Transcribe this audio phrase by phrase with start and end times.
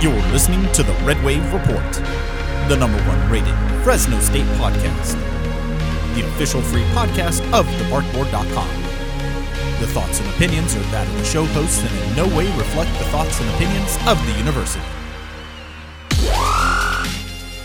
[0.00, 1.92] You're listening to the Red Wave Report,
[2.68, 5.14] the number one rated Fresno State podcast,
[6.14, 8.68] the official free podcast of thebarkboard.com.
[9.80, 12.96] The thoughts and opinions are that of the show hosts and in no way reflect
[13.00, 14.84] the thoughts and opinions of the university.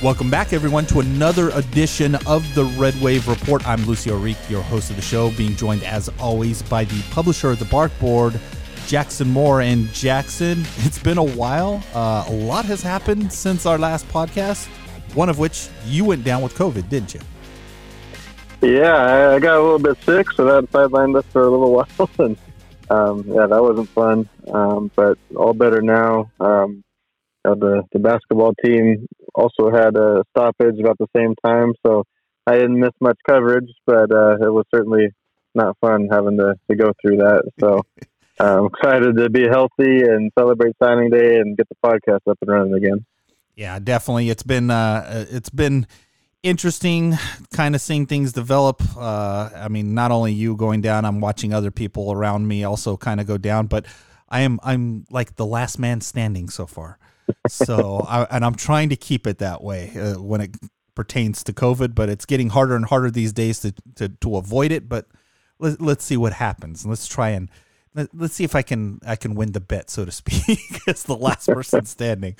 [0.01, 3.67] Welcome back, everyone, to another edition of the Red Wave Report.
[3.67, 7.51] I'm Lucio Ourique, your host of the show, being joined as always by the publisher
[7.51, 8.39] of the Barkboard,
[8.87, 9.61] Jackson Moore.
[9.61, 11.83] And Jackson, it's been a while.
[11.93, 14.67] Uh, a lot has happened since our last podcast,
[15.15, 17.21] one of which you went down with COVID, didn't you?
[18.61, 22.09] Yeah, I got a little bit sick, so that sidelined us for a little while.
[22.19, 22.37] and
[22.89, 26.31] um, yeah, that wasn't fun, um, but all better now.
[26.39, 26.83] Um,
[27.43, 32.05] the the basketball team also had a stoppage about the same time, so
[32.47, 35.09] I didn't miss much coverage, but uh, it was certainly
[35.55, 37.43] not fun having to, to go through that.
[37.59, 37.81] So
[38.43, 42.51] I'm excited to be healthy and celebrate signing day and get the podcast up and
[42.51, 43.05] running again.
[43.55, 44.29] Yeah, definitely.
[44.29, 45.87] It's been uh, it's been
[46.41, 47.17] interesting,
[47.53, 48.81] kind of seeing things develop.
[48.97, 52.97] Uh, I mean, not only you going down, I'm watching other people around me also
[52.97, 53.85] kind of go down, but
[54.29, 56.97] I am I'm like the last man standing so far
[57.47, 60.55] so I, and I'm trying to keep it that way uh, when it
[60.95, 64.71] pertains to COVID, but it's getting harder and harder these days to to, to avoid
[64.71, 64.87] it.
[64.89, 65.07] But
[65.59, 66.85] let, let's see what happens.
[66.85, 67.49] Let's try and
[67.95, 71.03] let, us see if I can I can win the bet, so to speak, as
[71.03, 72.35] the last person standing.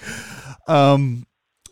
[0.67, 1.25] Um,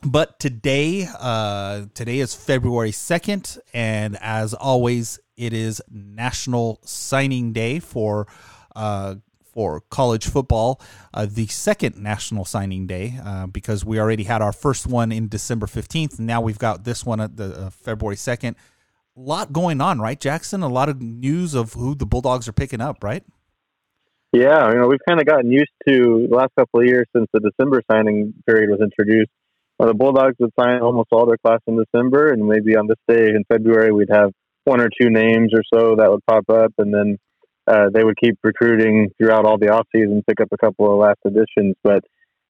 [0.03, 7.79] but today, uh, today is February second, and as always, it is National Signing Day
[7.79, 8.27] for
[8.75, 9.15] uh,
[9.51, 10.81] for college football,
[11.13, 15.27] uh, the second national signing day, uh, because we already had our first one in
[15.27, 16.17] December 15th.
[16.17, 18.51] And now we've got this one at the uh, February 2nd.
[18.51, 20.63] A lot going on, right, Jackson?
[20.63, 23.23] A lot of news of who the Bulldogs are picking up, right?
[24.33, 27.27] Yeah, you know, we've kind of gotten used to the last couple of years since
[27.33, 29.29] the December signing period was introduced.
[29.77, 32.99] Well, the Bulldogs would sign almost all their class in December, and maybe on this
[33.09, 34.31] day in February, we'd have
[34.63, 37.17] one or two names or so that would pop up, and then
[37.67, 40.97] uh, they would keep recruiting throughout all the off season, pick up a couple of
[40.97, 41.75] last additions.
[41.83, 42.03] But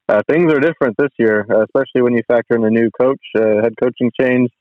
[0.07, 3.21] uh, things are different this year, uh, especially when you factor in a new coach,
[3.35, 4.51] uh, head coaching change.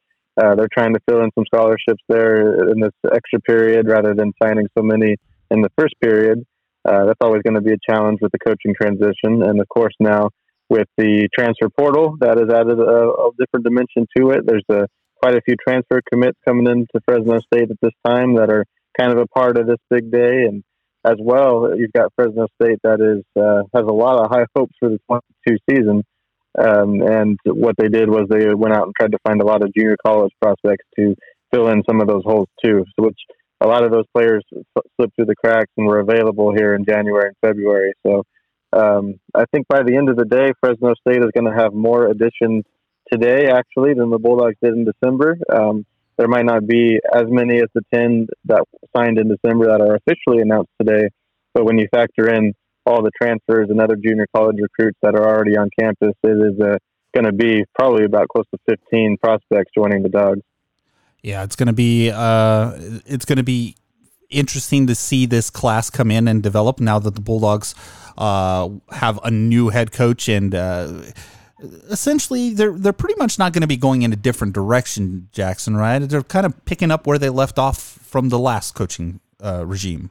[0.41, 4.33] Uh, they're trying to fill in some scholarships there in this extra period rather than
[4.43, 5.17] signing so many
[5.51, 6.47] in the first period.
[6.89, 9.43] Uh, that's always going to be a challenge with the coaching transition.
[9.43, 10.31] And of course, now
[10.69, 14.47] with the transfer portal, that has added a, a different dimension to it.
[14.47, 14.87] There's a,
[15.23, 18.65] quite a few transfer commits coming into Fresno State at this time that are
[18.99, 20.45] kind of a part of this big day.
[20.49, 20.63] And
[21.05, 24.75] as well, you've got Fresno State that is uh, has a lot of high hopes
[24.79, 26.03] for the 22 season.
[26.59, 29.63] Um, and what they did was they went out and tried to find a lot
[29.63, 31.15] of junior college prospects to
[31.53, 32.85] fill in some of those holes too.
[32.97, 33.19] Which
[33.61, 34.43] a lot of those players
[34.97, 37.93] slipped through the cracks and were available here in January and February.
[38.07, 38.25] So
[38.73, 41.73] um, I think by the end of the day, Fresno State is going to have
[41.75, 42.65] more additions
[43.13, 45.37] today actually than the Bulldogs did in December.
[45.53, 45.85] Um,
[46.17, 48.63] there might not be as many as the 10 that
[48.97, 51.09] signed in December that are officially announced today.
[51.55, 52.55] But when you factor in
[52.87, 56.61] all the transfers and other junior college recruits that are already on campus, it is
[56.61, 56.77] uh,
[57.15, 60.41] going to be probably about close to 15 prospects joining the Dogs.
[61.23, 62.73] Yeah, it's going to be uh,
[63.07, 63.77] it's going to be
[64.31, 67.75] interesting to see this class come in and develop now that the Bulldogs
[68.17, 71.03] uh, have a new head coach and uh,
[71.91, 75.77] essentially they're they're pretty much not going to be going in a different direction, Jackson.
[75.77, 75.99] Right?
[75.99, 80.11] They're kind of picking up where they left off from the last coaching uh, regime.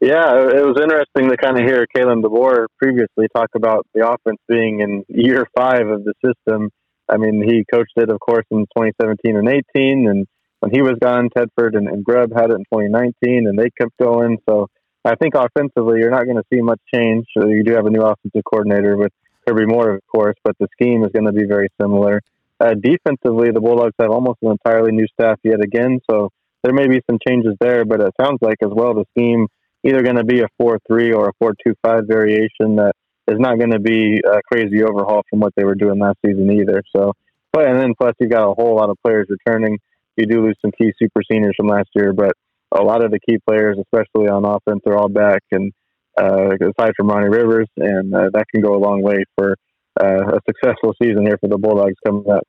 [0.00, 4.40] Yeah, it was interesting to kind of hear Kalen DeBoer previously talk about the offense
[4.48, 6.70] being in year five of the system.
[7.08, 10.26] I mean, he coached it, of course, in 2017 and 18, and
[10.60, 13.96] when he was gone, Tedford and, and Grubb had it in 2019, and they kept
[14.00, 14.38] going.
[14.48, 14.68] So
[15.04, 17.26] I think offensively, you're not going to see much change.
[17.34, 19.12] You do have a new offensive coordinator with
[19.46, 22.22] Kirby Moore, of course, but the scheme is going to be very similar.
[22.60, 26.30] Uh, defensively, the Bulldogs have almost an entirely new staff yet again, so
[26.62, 29.48] there may be some changes there, but it sounds like as well the scheme
[29.84, 30.78] either going to be a 4-3
[31.12, 32.92] or a 4-2-5 variation that
[33.28, 36.50] is not going to be a crazy overhaul from what they were doing last season
[36.50, 36.82] either.
[36.94, 37.12] So,
[37.52, 39.78] but and then plus you've got a whole lot of players returning.
[40.16, 42.32] You do lose some key super seniors from last year, but
[42.72, 45.72] a lot of the key players, especially on offense, are all back and
[46.20, 49.56] uh, aside from Ronnie Rivers, and uh, that can go a long way for
[50.00, 52.46] uh, a successful season here for the Bulldogs coming up.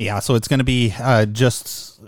[0.00, 2.00] Yeah, so it's going to be uh, just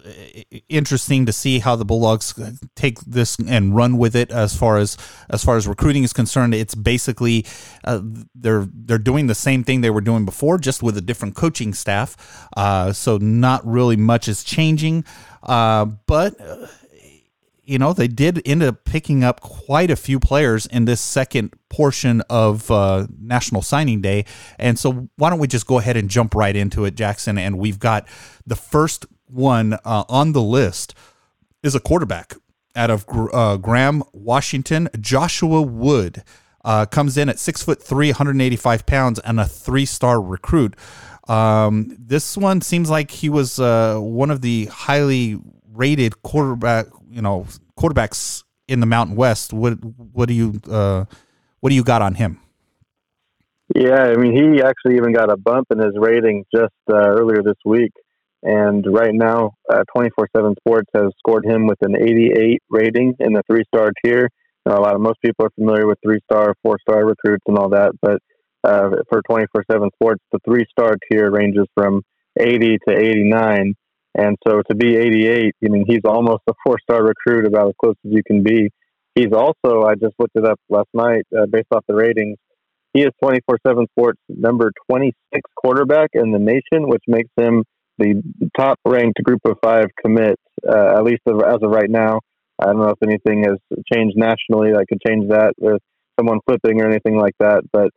[0.71, 2.33] interesting to see how the Bulldogs
[2.75, 4.31] take this and run with it.
[4.31, 4.97] As far as
[5.29, 7.45] as far as recruiting is concerned, it's basically
[7.85, 8.01] uh,
[8.35, 11.75] they're they're doing the same thing they were doing before, just with a different coaching
[11.75, 12.49] staff.
[12.57, 15.05] Uh, so not really much is changing,
[15.43, 16.35] uh, but
[17.65, 21.55] you know, they did end up picking up quite a few players in this second
[21.69, 24.25] portion of uh, National Signing Day.
[24.59, 27.39] And so, why don't we just go ahead and jump right into it, Jackson?
[27.39, 28.09] And we've got
[28.47, 30.95] the first one uh, on the list
[31.63, 32.35] is a quarterback
[32.75, 36.23] out of uh, Graham, Washington, Joshua Wood.
[36.65, 40.77] Uh, comes in at six foot three, 185 pounds, and a three star recruit.
[41.29, 45.41] Um, this one seems like he was uh, one of the highly
[45.73, 47.47] rated quarterback, you know,
[47.79, 49.53] quarterbacks in the Mountain West.
[49.53, 51.05] What what do you uh,
[51.61, 52.41] what do you got on him?
[53.75, 57.43] Yeah, I mean, he actually even got a bump in his rating just uh, earlier
[57.43, 57.93] this week.
[58.43, 63.43] And right now, uh, 24/7 Sports has scored him with an 88 rating in the
[63.49, 64.29] three-star tier.
[64.67, 67.69] You know, a lot of most people are familiar with three-star, four-star recruits and all
[67.71, 68.19] that, but
[68.65, 72.03] uh, for 24/7 Sports, the three-star tier ranges from
[72.39, 73.75] 80 to 89.
[74.15, 77.97] And so to be 88, I mean, he's almost a four-star recruit, about as close
[78.05, 78.71] as you can be.
[79.15, 82.37] He's also, I just looked it up last night, uh, based off the ratings.
[82.95, 87.65] He is 24/7 Sports number 26 quarterback in the nation, which makes him
[87.99, 88.23] the
[88.57, 90.39] top ranked group of five commit,
[90.69, 92.21] uh, at least as of right now.
[92.59, 93.59] I don't know if anything has
[93.93, 95.81] changed nationally that could change that with
[96.19, 97.63] someone flipping or anything like that.
[97.73, 97.91] But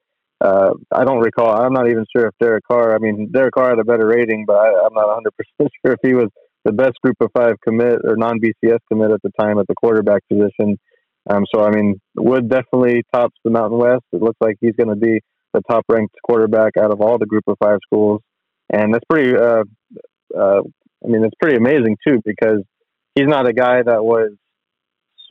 [0.46, 1.60] uh, I don't recall.
[1.60, 2.94] I'm not even sure if Derek Carr.
[2.94, 5.94] I mean, Derek Carr had a better rating, but I, am not 100 percent sure
[5.94, 6.30] if he was
[6.64, 9.76] the best Group of Five commit or non BCS commit at the time at the
[9.76, 10.78] quarterback position.
[11.30, 14.04] Um, so I mean, Wood definitely tops the Mountain West.
[14.14, 15.20] It looks like he's going to be
[15.54, 18.22] the top ranked quarterback out of all the Group of Five schools,
[18.72, 19.36] and that's pretty.
[19.36, 19.64] Uh,
[20.38, 20.62] uh,
[21.04, 22.62] I mean, it's pretty amazing too because
[23.16, 24.32] he's not a guy that was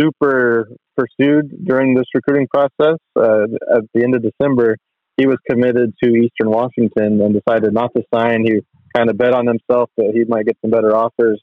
[0.01, 2.99] super pursued during this recruiting process.
[3.17, 3.45] Uh,
[3.77, 4.77] at the end of December,
[5.17, 8.45] he was committed to Eastern Washington and decided not to sign.
[8.45, 8.61] He
[8.97, 11.41] kind of bet on himself that he might get some better offers.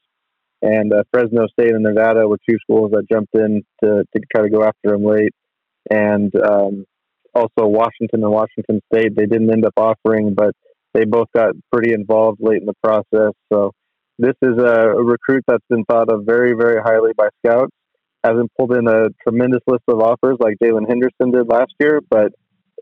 [0.62, 4.44] And uh, Fresno State and Nevada were two schools that jumped in to, to try
[4.44, 5.34] to go after him late.
[5.90, 6.86] And um,
[7.34, 10.54] also Washington and Washington State, they didn't end up offering, but
[10.94, 13.34] they both got pretty involved late in the process.
[13.52, 13.72] So
[14.20, 17.72] this is a, recruit that's been thought of very, very highly by scouts.
[18.24, 22.32] Hasn't pulled in a tremendous list of offers like Jalen Henderson did last year, but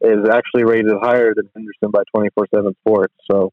[0.01, 3.13] is actually rated higher than Henderson by 24/7 Sports.
[3.29, 3.51] So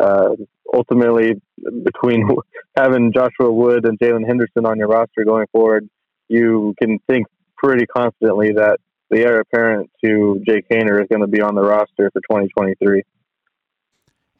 [0.00, 0.30] uh,
[0.72, 1.40] ultimately,
[1.82, 2.28] between
[2.76, 5.88] having Joshua Wood and Jalen Henderson on your roster going forward,
[6.28, 7.26] you can think
[7.56, 8.78] pretty confidently that
[9.10, 13.02] the heir apparent to Jake Haener is going to be on the roster for 2023.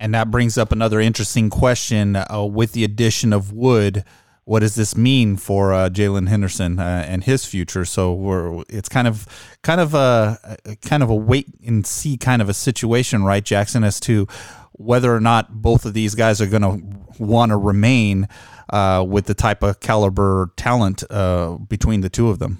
[0.01, 4.05] And that brings up another interesting question uh, with the addition of Wood
[4.49, 7.85] what does this mean for uh, Jalen Henderson uh, and his future?
[7.85, 9.27] So we're it's kind of
[9.63, 13.85] kind of a, kind of a wait and see kind of a situation, right, Jackson,
[13.85, 14.27] as to
[14.73, 18.27] whether or not both of these guys are going to want to remain
[18.71, 22.59] uh, with the type of caliber talent uh, between the two of them.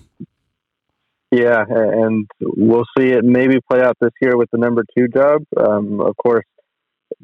[1.31, 5.43] Yeah, and we'll see it maybe play out this year with the number two job.
[5.57, 6.45] Um, of course,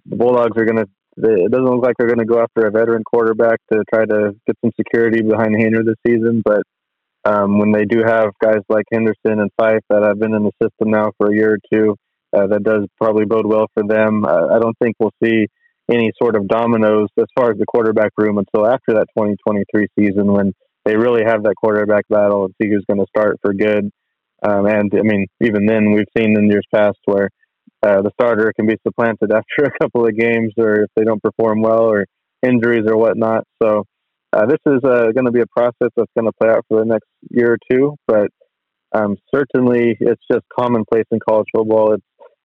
[0.07, 2.71] the Bulldogs are going to it doesn't look like they're going to go after a
[2.71, 6.43] veteran quarterback to try to get some security behind Haener this season.
[6.45, 6.63] But
[7.25, 10.53] um, when they do have guys like Henderson and Fife that have been in the
[10.63, 11.97] system now for a year or two,
[12.37, 14.25] uh, that does probably bode well for them.
[14.25, 15.47] Uh, I don't think we'll see
[15.91, 20.33] any sort of dominoes as far as the quarterback room until after that 2023 season
[20.33, 20.53] when
[20.85, 23.91] they really have that quarterback battle and see who's going to start for good.
[24.43, 27.31] Um, and I mean, even then, we've seen in years past where
[27.85, 31.23] uh, the starter can be supplanted after a couple of games or if they don't
[31.23, 32.07] perform well or
[32.43, 33.45] injuries or whatnot.
[33.63, 33.85] So
[34.33, 36.81] uh, this is uh, going to be a process that's going to play out for
[36.81, 38.29] the next year or two, but
[38.93, 41.93] um, certainly it's just commonplace in college football.
[41.93, 42.05] It's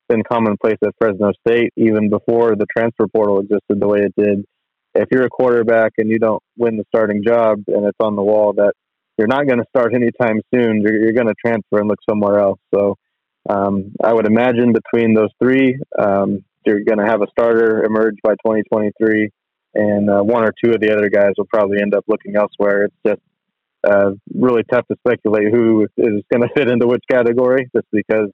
[0.10, 4.44] been commonplace at Fresno State even before the transfer portal existed the way it did.
[4.96, 8.24] If you're a quarterback and you don't win the starting job and it's on the
[8.24, 8.74] wall that
[9.18, 12.40] you're not going to start anytime soon, you're, you're going to transfer and look somewhere
[12.40, 12.60] else.
[12.74, 12.96] So
[13.48, 18.16] um, I would imagine between those three, um, you're going to have a starter emerge
[18.24, 19.30] by 2023,
[19.76, 22.86] and uh, one or two of the other guys will probably end up looking elsewhere.
[22.86, 23.22] It's just
[23.84, 28.30] uh, really tough to speculate who is going to fit into which category, just because.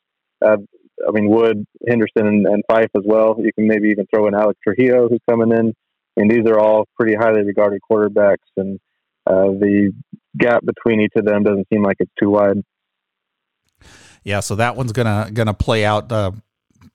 [0.45, 0.57] Uh,
[1.05, 3.35] I mean, Wood, Henderson, and, and Fife as well.
[3.37, 5.73] You can maybe even throw in Alex Trujillo, who's coming in.
[6.17, 8.79] And these are all pretty highly regarded quarterbacks, and
[9.27, 9.91] uh, the
[10.37, 12.61] gap between each of them doesn't seem like it's too wide.
[14.25, 16.31] Yeah, so that one's gonna gonna play out uh,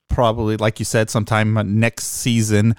[0.09, 2.75] probably, like you said, sometime next season.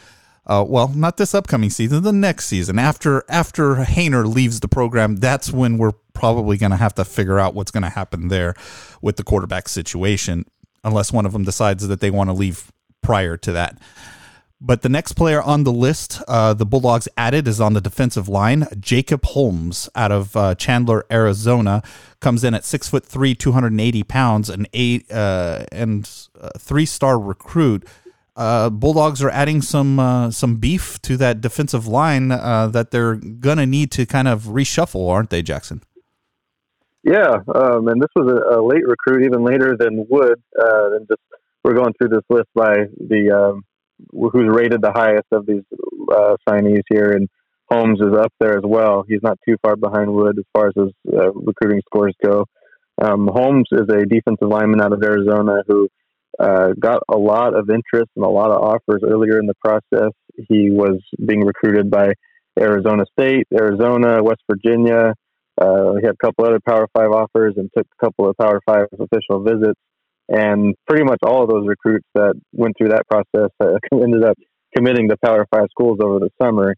[0.45, 2.77] Uh, well, not this upcoming season, the next season.
[2.77, 7.39] After after Haener leaves the program, that's when we're probably going to have to figure
[7.39, 8.53] out what's going to happen there
[9.01, 10.45] with the quarterback situation,
[10.83, 13.79] unless one of them decides that they want to leave prior to that.
[14.63, 18.29] But the next player on the list, uh, the Bulldogs added, is on the defensive
[18.29, 18.67] line.
[18.79, 21.81] Jacob Holmes out of uh, Chandler, Arizona,
[22.19, 26.07] comes in at six foot three, two hundred and eighty pounds, an eight uh, and
[26.59, 27.87] three star recruit.
[28.35, 33.15] Uh, Bulldogs are adding some uh, some beef to that defensive line uh, that they're
[33.15, 35.81] gonna need to kind of reshuffle, aren't they, Jackson?
[37.03, 40.39] Yeah, um, and this was a, a, late recruit, even later than Wood.
[40.55, 41.19] and just
[41.63, 43.63] we're going through this list by the um,
[44.11, 45.63] who's rated the highest of these
[46.11, 47.29] uh, signees here, and
[47.69, 49.03] Holmes is up there as well.
[49.07, 52.45] He's not too far behind Wood as far as his uh, recruiting scores go.
[53.01, 55.87] Um, Holmes is a defensive lineman out of Arizona who
[56.39, 60.11] uh, got a lot of interest and a lot of offers earlier in the process.
[60.35, 62.13] He was being recruited by
[62.59, 65.13] Arizona State, Arizona, West Virginia.
[65.59, 68.59] Uh, he had a couple other Power Five offers and took a couple of Power
[68.65, 69.79] Five official visits.
[70.31, 74.37] And pretty much all of those recruits that went through that process uh, ended up
[74.75, 76.75] committing to Power Five schools over the summer.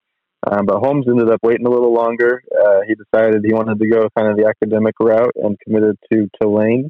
[0.49, 2.41] Um, but Holmes ended up waiting a little longer.
[2.51, 6.27] Uh, he decided he wanted to go kind of the academic route and committed to
[6.41, 6.89] Tulane.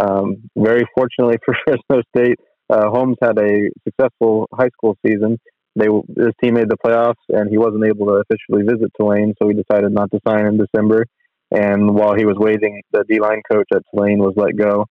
[0.00, 2.38] Um, very fortunately for Fresno State,
[2.70, 5.38] uh, Holmes had a successful high school season.
[5.76, 9.48] They his team made the playoffs, and he wasn't able to officially visit Tulane, so
[9.48, 11.06] he decided not to sign in December.
[11.52, 14.86] And while he was waiting, the D line coach at Tulane was let go.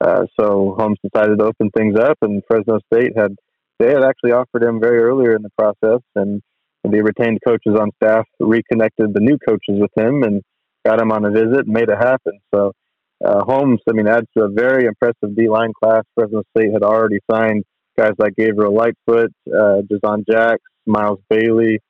[0.00, 3.36] Uh, so Holmes decided to open things up, and Fresno State had
[3.78, 6.42] they had actually offered him very earlier in the process, and
[6.84, 10.42] the retained coaches on staff reconnected the new coaches with him and
[10.84, 12.38] got him on a visit and made it happen.
[12.54, 12.72] So
[13.24, 16.04] uh, Holmes, I mean, adds to a very impressive D line class.
[16.14, 17.64] Fresno State had already signed
[17.98, 19.82] guys like Gabriel Lightfoot, uh,
[20.30, 21.80] Jacks, Miles Bailey.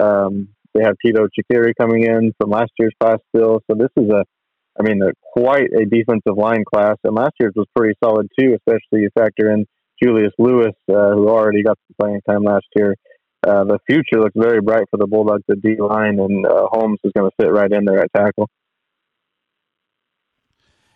[0.00, 3.60] Um, they have Tito Chikiri coming in from last year's class still.
[3.70, 4.24] So this is a
[4.80, 5.02] I mean,
[5.34, 9.52] quite a defensive line class, and last year's was pretty solid too, especially you factor
[9.52, 9.66] in
[10.02, 12.96] Julius Lewis, uh, who already got some playing time last year.
[13.46, 16.98] Uh, the future looks very bright for the Bulldogs at D line, and uh, Holmes
[17.04, 18.48] is going to fit right in there at tackle.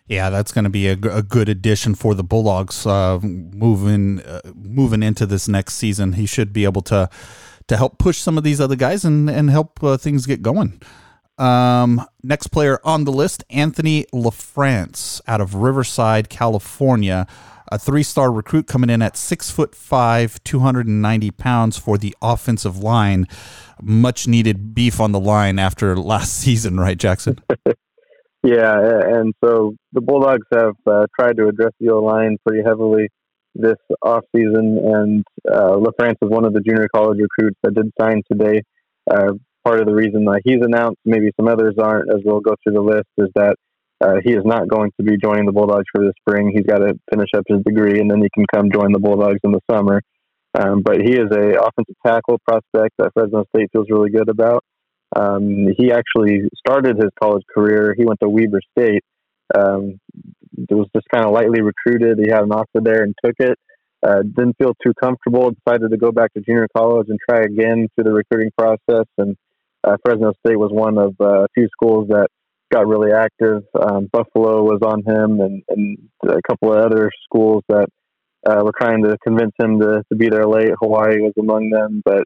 [0.07, 4.41] Yeah, that's going to be a, a, good addition for the Bulldogs uh, moving uh,
[4.53, 6.13] moving into this next season.
[6.13, 7.09] He should be able to
[7.67, 10.79] to help push some of these other guys and and help uh, things get going.
[11.37, 17.27] Um, next player on the list, Anthony LaFrance out of Riverside, California.
[17.71, 22.77] A three star recruit coming in at six foot five, 290 pounds for the offensive
[22.77, 23.25] line.
[23.81, 27.39] Much needed beef on the line after last season, right, Jackson?
[28.43, 33.09] yeah, and so the Bulldogs have uh, tried to address the O line pretty heavily
[33.55, 38.21] this offseason, and uh, LaFrance is one of the junior college recruits that did sign
[38.31, 38.61] today.
[39.09, 39.33] Uh,
[39.65, 42.73] part of the reason that he's announced, maybe some others aren't, as we'll go through
[42.73, 43.55] the list, is that
[44.01, 46.51] uh, he is not going to be joining the Bulldogs for the spring.
[46.53, 49.39] He's got to finish up his degree, and then he can come join the Bulldogs
[49.43, 50.01] in the summer.
[50.57, 54.63] Um, but he is a offensive tackle prospect that Fresno State feels really good about.
[55.15, 57.95] Um, he actually started his college career.
[57.97, 59.03] He went to Weber State.
[59.53, 59.99] Um,
[60.57, 62.19] it was just kind of lightly recruited.
[62.19, 63.57] He had an offer there and took it.
[64.05, 65.51] Uh, didn't feel too comfortable.
[65.65, 69.07] Decided to go back to junior college and try again through the recruiting process.
[69.17, 69.35] And
[69.85, 72.27] uh, Fresno State was one of uh, a few schools that
[72.71, 73.63] got really active.
[73.79, 77.87] Um, Buffalo was on him, and, and a couple of other schools that
[78.47, 80.71] uh, were trying to convince him to, to be there late.
[80.81, 82.23] Hawaii was among them, but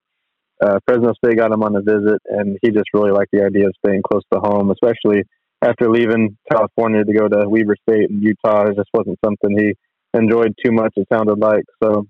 [0.62, 3.68] uh, Fresno State got him on a visit, and he just really liked the idea
[3.68, 5.24] of staying close to home, especially
[5.62, 8.68] after leaving California to go to Weber State and Utah.
[8.68, 9.74] It just wasn't something he
[10.18, 10.94] enjoyed too much.
[10.96, 12.06] It sounded like so.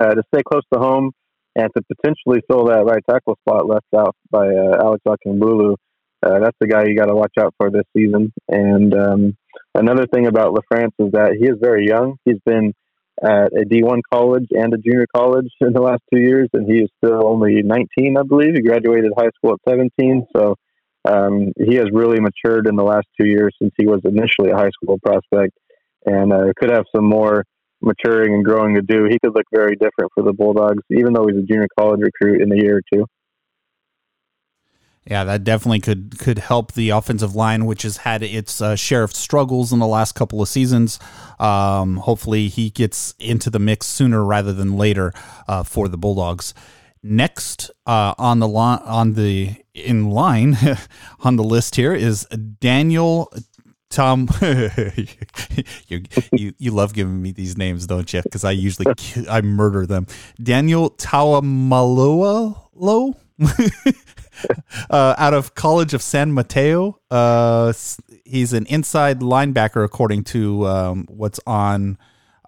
[0.00, 1.12] Uh, to stay close to home,
[1.56, 5.76] and to potentially fill that right tackle spot left out by uh, Alex Akingbulu.
[6.24, 8.32] Uh, that's the guy you got to watch out for this season.
[8.48, 9.36] And um,
[9.74, 12.16] another thing about LaFrance is that he is very young.
[12.24, 12.72] He's been
[13.22, 16.78] at a D1 college and a junior college in the last two years, and he
[16.78, 18.54] is still only 19, I believe.
[18.54, 20.56] He graduated high school at 17, so
[21.04, 24.56] um, he has really matured in the last two years since he was initially a
[24.56, 25.52] high school prospect,
[26.06, 27.44] and uh, could have some more
[27.84, 31.26] maturing and growing to do, he could look very different for the Bulldogs, even though
[31.26, 33.06] he's a junior college recruit in a year or two.
[35.06, 39.02] Yeah, that definitely could could help the offensive line, which has had its uh, share
[39.02, 40.98] of struggles in the last couple of seasons.
[41.38, 45.12] Um, hopefully, he gets into the mix sooner rather than later
[45.46, 46.54] uh, for the Bulldogs.
[47.02, 50.56] Next uh, on the line, on the in line
[51.20, 52.24] on the list here is
[52.60, 53.30] Daniel
[53.94, 58.22] Tom, you, you you love giving me these names, don't you?
[58.22, 58.92] Because I usually
[59.30, 60.08] I murder them.
[60.42, 62.56] Daniel Taumalolo,
[64.90, 66.98] uh, out of College of San Mateo.
[67.08, 67.72] Uh,
[68.24, 71.96] he's an inside linebacker, according to um, what's on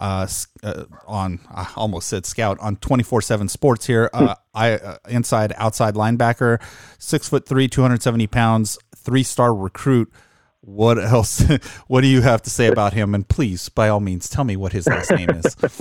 [0.00, 0.26] uh,
[0.64, 4.10] uh, on I almost said scout on 24/7 Sports here.
[4.12, 6.60] Uh, I uh, inside outside linebacker,
[6.98, 10.12] six foot three, 270 pounds, three star recruit.
[10.66, 11.44] What else?
[11.86, 13.14] what do you have to say about him?
[13.14, 15.56] And please, by all means, tell me what his last name is.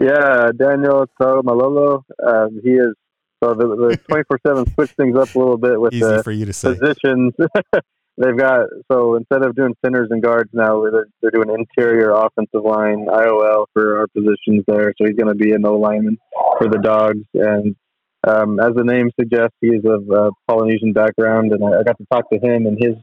[0.00, 2.04] yeah, Daniel Malolo.
[2.26, 2.94] Um, he is
[3.42, 6.32] so the twenty four seven switch things up a little bit with Easy the for
[6.32, 6.74] you to say.
[6.74, 7.32] positions.
[8.16, 12.64] They've got so instead of doing centers and guards now, they're, they're doing interior offensive
[12.64, 14.92] line IOL for our positions there.
[14.98, 16.18] So he's going to be an O lineman
[16.58, 17.76] for the Dogs, and
[18.26, 22.06] um, as the name suggests, he's of uh, Polynesian background, and I, I got to
[22.10, 22.96] talk to him and his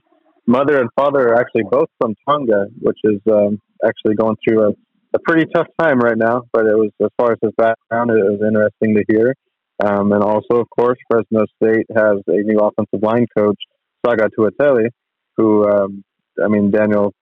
[0.48, 4.70] mother and father are actually both from Tonga, which is um, actually going through a,
[5.14, 6.44] a pretty tough time right now.
[6.54, 9.36] But it was as far as his background, it was interesting to hear.
[9.84, 13.58] Um, and also, of course, Fresno State has a new offensive line coach,
[14.06, 14.88] Saga Tuitele,
[15.36, 16.04] who, um,
[16.42, 17.14] I mean, Daniel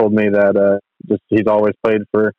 [0.00, 2.32] told me that uh, just he's always played for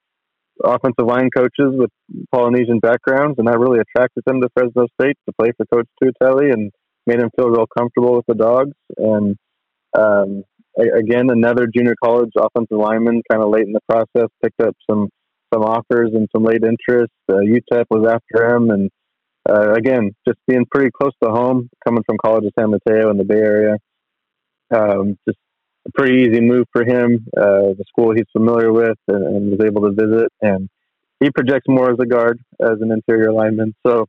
[0.63, 1.91] offensive line coaches with
[2.31, 6.51] Polynesian backgrounds, and that really attracted him to Fresno State to play for Coach Tuitele
[6.51, 6.71] and
[7.05, 8.73] made him feel real comfortable with the dogs.
[8.97, 9.37] And
[9.97, 10.43] um,
[10.77, 15.09] again, another junior college offensive lineman, kind of late in the process, picked up some
[15.53, 17.11] some offers and some late interest.
[17.27, 18.89] Uh, UTEP was after him, and
[19.49, 23.17] uh, again, just being pretty close to home, coming from College of San Mateo in
[23.17, 23.77] the Bay Area.
[24.71, 25.39] Um, just
[25.87, 27.25] a pretty easy move for him.
[27.35, 30.69] Uh, the school he's familiar with and, and, was able to visit, and
[31.19, 33.73] he projects more as a guard as an interior lineman.
[33.85, 34.05] So,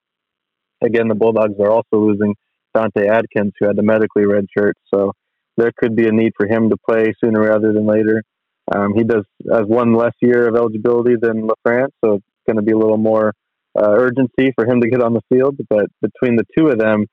[0.82, 2.34] again, the Bulldogs are also losing
[2.74, 4.76] Dante Adkins, who had the medically red shirt.
[4.92, 5.12] So
[5.60, 8.22] there could be a need for him to play sooner rather than later.
[8.74, 12.62] Um, he does has one less year of eligibility than LaFrance, so it's going to
[12.62, 13.34] be a little more
[13.78, 15.56] uh, urgency for him to get on the field.
[15.68, 17.06] But between the two of them,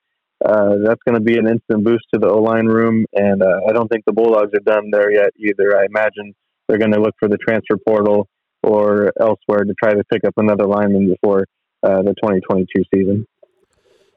[0.45, 3.05] uh, that's going to be an instant boost to the O line room.
[3.13, 5.77] And uh, I don't think the Bulldogs are done there yet either.
[5.77, 6.33] I imagine
[6.67, 8.27] they're going to look for the transfer portal
[8.63, 11.45] or elsewhere to try to pick up another lineman before
[11.83, 13.25] uh, the 2022 season.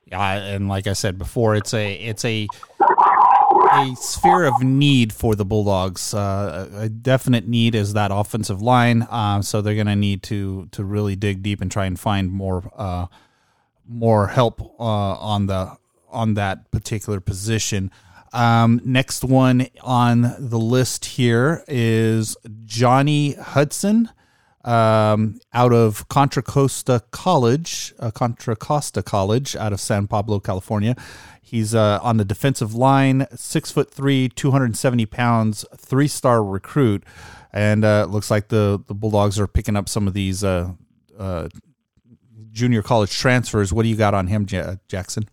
[0.07, 2.49] Yeah, and like I said before, it's a it's a
[3.73, 6.15] a sphere of need for the Bulldogs.
[6.15, 9.03] Uh, a definite need is that offensive line.
[9.03, 12.31] Uh, so they're going to need to to really dig deep and try and find
[12.31, 13.07] more uh,
[13.89, 15.77] more help uh, on the
[16.11, 17.91] on that particular position.
[18.33, 24.11] Um, next one on the list here is Johnny Hudson
[24.65, 30.95] um, out of Contra Costa College, uh, Contra Costa College out of San Pablo, California.
[31.43, 37.05] He's uh, on the defensive line, six foot three, 270 pounds, three star recruit.
[37.53, 40.73] And uh, looks like the, the Bulldogs are picking up some of these uh,
[41.19, 41.49] uh,
[42.53, 43.73] junior college transfers.
[43.73, 45.25] What do you got on him, J- Jackson?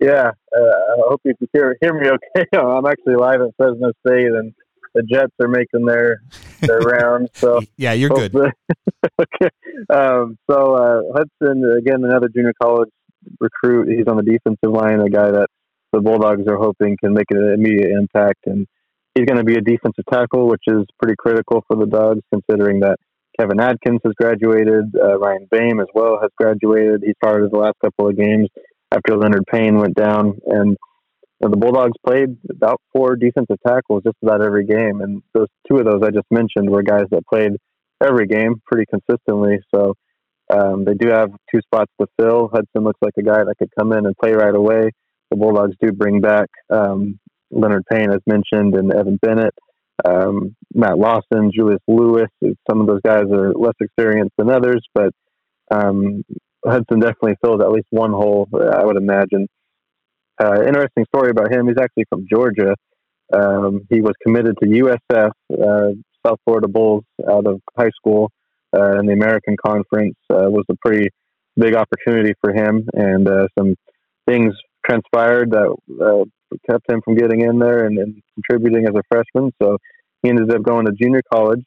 [0.00, 2.46] Yeah, uh, I hope you can hear, hear me okay.
[2.58, 4.54] I'm actually live at Fresno State, and
[4.94, 6.22] the Jets are making their
[6.60, 7.30] their round.
[7.34, 8.34] So yeah, you're good.
[8.34, 9.50] okay.
[9.88, 12.90] Um, so uh, Hudson again, another junior college
[13.38, 13.88] recruit.
[13.88, 15.48] He's on the defensive line, a guy that
[15.92, 18.46] the Bulldogs are hoping can make an immediate impact.
[18.46, 18.66] And
[19.14, 22.80] he's going to be a defensive tackle, which is pretty critical for the Dogs, considering
[22.80, 22.96] that
[23.38, 27.02] Kevin Atkins has graduated, uh, Ryan Boehm as well has graduated.
[27.04, 28.48] He started the last couple of games
[28.92, 30.76] after Leonard Payne went down, and
[31.48, 35.86] the Bulldogs played about four defensive tackles just about every game, and those two of
[35.86, 37.52] those I just mentioned were guys that played
[38.04, 39.58] every game pretty consistently.
[39.74, 39.94] So
[40.52, 42.48] um, they do have two spots to fill.
[42.52, 44.90] Hudson looks like a guy that could come in and play right away.
[45.30, 47.18] The Bulldogs do bring back um,
[47.50, 49.54] Leonard Payne, as mentioned, and Evan Bennett,
[50.04, 52.28] um, Matt Lawson, Julius Lewis.
[52.68, 55.10] Some of those guys are less experienced than others, but
[55.70, 56.22] um,
[56.66, 59.46] Hudson definitely fills at least one hole, I would imagine.
[60.40, 61.68] Uh, interesting story about him.
[61.68, 62.74] He's actually from Georgia.
[63.32, 65.92] Um, he was committed to USF, uh,
[66.26, 68.30] South Florida Bulls, out of high school
[68.74, 71.08] uh, in the American Conference uh, was a pretty
[71.56, 73.74] big opportunity for him, and uh, some
[74.26, 74.54] things
[74.86, 76.24] transpired that uh,
[76.70, 79.52] kept him from getting in there and, and, contributing as a freshman.
[79.62, 79.76] So
[80.22, 81.64] he ended up going to junior college.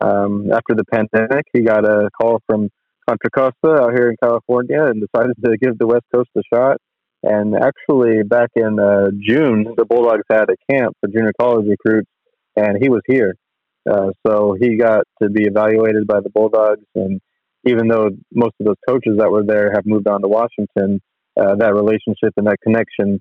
[0.00, 2.68] Um, after the pandemic, he got a call from
[3.08, 6.78] Contra Costa out here in California and decided to give the West Coast a shot.
[7.22, 12.08] And actually, back in uh, June, the Bulldogs had a camp for junior college recruits,
[12.56, 13.34] and he was here.
[13.88, 17.20] Uh, so he got to be evaluated by the Bulldogs, and
[17.64, 21.00] even though most of those coaches that were there have moved on to Washington,
[21.38, 23.18] uh, that relationship and that connection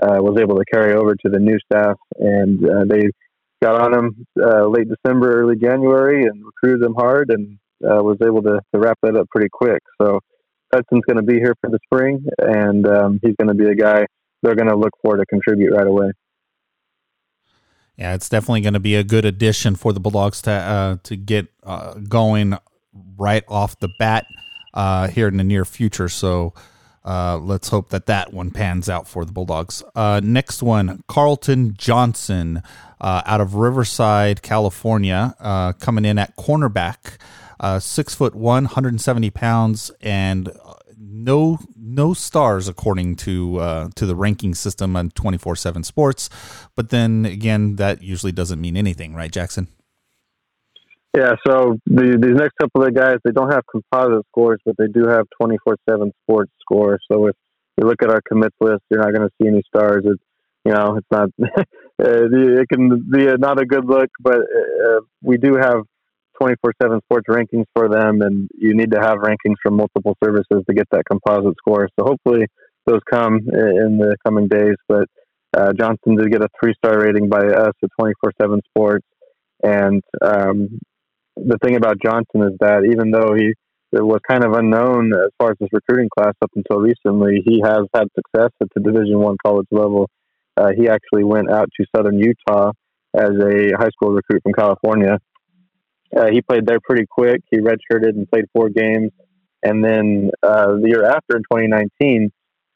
[0.00, 3.02] uh, was able to carry over to the new staff, and uh, they
[3.62, 8.42] got on him uh, late December, early January, and recruited him hard, and was able
[8.42, 9.82] to, to wrap that up pretty quick.
[10.00, 10.20] So
[10.74, 13.74] Hudson's going to be here for the spring, and um, he's going to be a
[13.74, 14.06] guy
[14.42, 16.12] they're going to look for to contribute right away.
[17.96, 21.16] Yeah, it's definitely going to be a good addition for the Bulldogs to uh, to
[21.16, 22.56] get uh, going
[23.16, 24.26] right off the bat
[24.74, 26.08] uh, here in the near future.
[26.08, 26.54] So
[27.04, 29.82] uh, let's hope that that one pans out for the Bulldogs.
[29.94, 32.62] Uh, next one, Carlton Johnson
[33.00, 35.34] uh, out of Riverside, California,
[35.78, 37.18] coming in at cornerback,
[37.62, 44.14] uh, six foot one, 170 pounds, and uh, no no stars according to to the
[44.14, 46.28] ranking system on 24/7 Sports.
[46.76, 49.68] But then again, that usually doesn't mean anything, right, Jackson?
[51.16, 54.86] Yeah, so the, these next couple of guys, they don't have composite scores, but they
[54.86, 57.04] do have 24 7 sports scores.
[57.10, 57.36] So if
[57.76, 60.04] you look at our commits list, you're not going to see any stars.
[60.06, 60.22] It's,
[60.64, 61.28] you know, it's not,
[61.98, 65.82] it can be not a good look, but uh, we do have
[66.42, 70.64] 24 7 sports rankings for them, and you need to have rankings from multiple services
[70.68, 71.88] to get that composite score.
[71.98, 72.46] So hopefully
[72.86, 74.74] those come in the coming days.
[74.88, 75.06] But
[75.56, 79.06] uh, Johnson did get a three star rating by us at 24 7 sports.
[79.62, 80.80] And um,
[81.36, 83.52] the thing about Johnson is that even though he
[83.92, 87.84] was kind of unknown as far as his recruiting class up until recently, he has
[87.94, 90.08] had success at the Division One college level.
[90.56, 92.72] Uh, he actually went out to Southern Utah
[93.14, 95.18] as a high school recruit from California.
[96.16, 97.42] Uh, he played there pretty quick.
[97.50, 99.10] He redshirted and played four games,
[99.62, 102.30] and then uh, the year after, in 2019,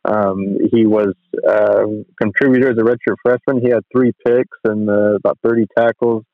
[0.04, 1.14] um, he was
[1.46, 1.84] uh,
[2.20, 3.62] contributor as a redshirt freshman.
[3.62, 6.24] He had three picks and uh, about 30 tackles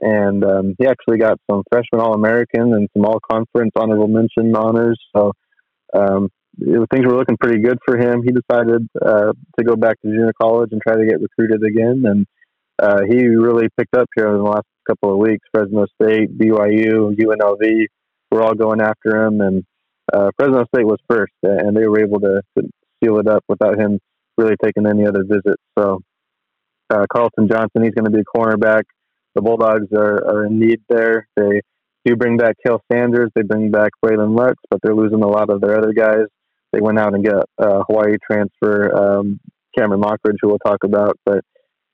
[0.00, 4.54] and um, he actually got some freshman All American and some All Conference honorable mention
[4.54, 4.98] honors.
[5.14, 5.32] So
[5.94, 8.22] um, it, things were looking pretty good for him.
[8.22, 12.04] He decided uh, to go back to junior college and try to get recruited again,
[12.06, 12.26] and
[12.82, 15.46] uh, he really picked up here in the last couple of weeks.
[15.52, 17.86] Fresno State, BYU, UNLV
[18.30, 19.64] were all going after him, and
[20.12, 22.68] uh, Fresno State was first, and they were able to, to
[23.02, 23.98] seal it up without him
[24.36, 25.62] really taking any other visits.
[25.78, 26.00] So
[26.90, 28.82] uh, Carlton Johnson, he's going to be a cornerback
[29.34, 31.28] the Bulldogs are, are in need there.
[31.36, 31.60] They
[32.04, 33.30] do bring back Cale Sanders.
[33.34, 36.26] They bring back Braylon Lux, but they're losing a lot of their other guys.
[36.72, 39.40] They went out and got a Hawaii transfer, um,
[39.76, 41.18] Cameron Lockridge, who we'll talk about.
[41.24, 41.44] But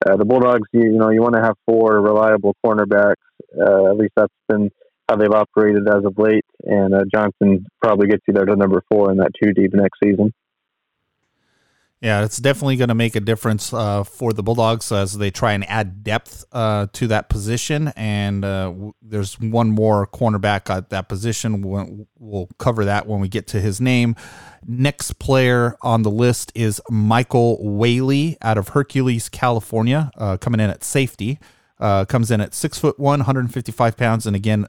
[0.06, 3.14] uh, the Bulldogs, you, you, know, you want to have four reliable cornerbacks.
[3.58, 4.70] Uh, at least that's been
[5.08, 6.44] how they've operated as of late.
[6.62, 9.98] And uh, Johnson probably gets you there to number four in that two deep next
[10.02, 10.32] season.
[12.00, 15.52] Yeah, it's definitely going to make a difference uh, for the Bulldogs as they try
[15.52, 17.92] and add depth uh, to that position.
[17.94, 21.60] And uh, w- there's one more cornerback at that position.
[21.60, 24.16] We'll, we'll, cover that when we get to his name.
[24.66, 30.70] Next player on the list is Michael Whaley out of Hercules, California, uh, coming in
[30.70, 31.38] at safety.
[31.78, 34.66] Uh, comes in at six foot one, 155 pounds, and again,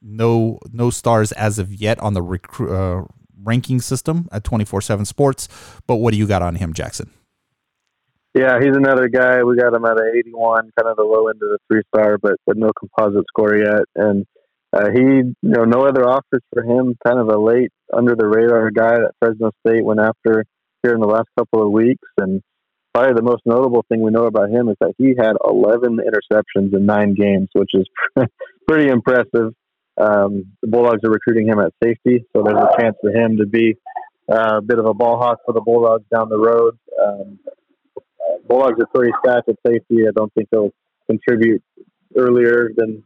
[0.00, 3.04] no no stars as of yet on the recruit uh,
[3.44, 5.48] ranking system at 24 7 Sports.
[5.86, 7.10] But what do you got on him, Jackson?
[8.34, 9.44] Yeah, he's another guy.
[9.44, 12.18] We got him at an 81, kind of the low end of the three star,
[12.18, 13.84] but, but no composite score yet.
[13.94, 14.26] And
[14.72, 16.96] uh, he, you know, no other offers for him.
[17.06, 20.44] Kind of a late, under the radar guy that Fresno State went after
[20.82, 22.08] here in the last couple of weeks.
[22.18, 22.42] And
[22.92, 26.74] probably the most notable thing we know about him is that he had 11 interceptions
[26.74, 27.88] in nine games, which is
[28.68, 29.52] pretty impressive.
[29.96, 33.46] Um, the Bulldogs are recruiting him at safety, so there's a chance for him to
[33.46, 33.76] be
[34.30, 36.78] uh, a bit of a ball hawk for the Bulldogs down the road.
[37.00, 37.38] Um,
[38.48, 40.06] Bulldogs are pretty stacked at safety.
[40.08, 40.72] I don't think they'll
[41.08, 41.62] contribute
[42.16, 43.02] earlier than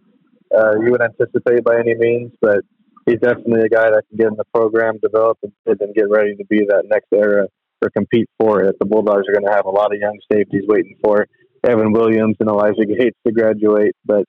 [0.56, 2.60] uh, you would anticipate by any means, but
[3.06, 6.34] he's definitely a guy that can get in the program, develop, and, and get ready
[6.36, 7.46] to be that next era
[7.82, 8.76] or compete for it.
[8.80, 11.26] The Bulldogs are going to have a lot of young safeties waiting for
[11.64, 14.24] Evan Williams and Elijah Gates to graduate, but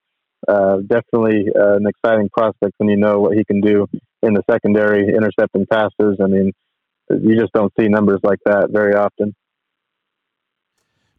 [0.48, 3.88] uh, definitely uh, an exciting prospect when you know what he can do
[4.22, 6.18] in the secondary, intercepting passes.
[6.22, 6.52] I mean,
[7.10, 9.36] you just don't see numbers like that very often.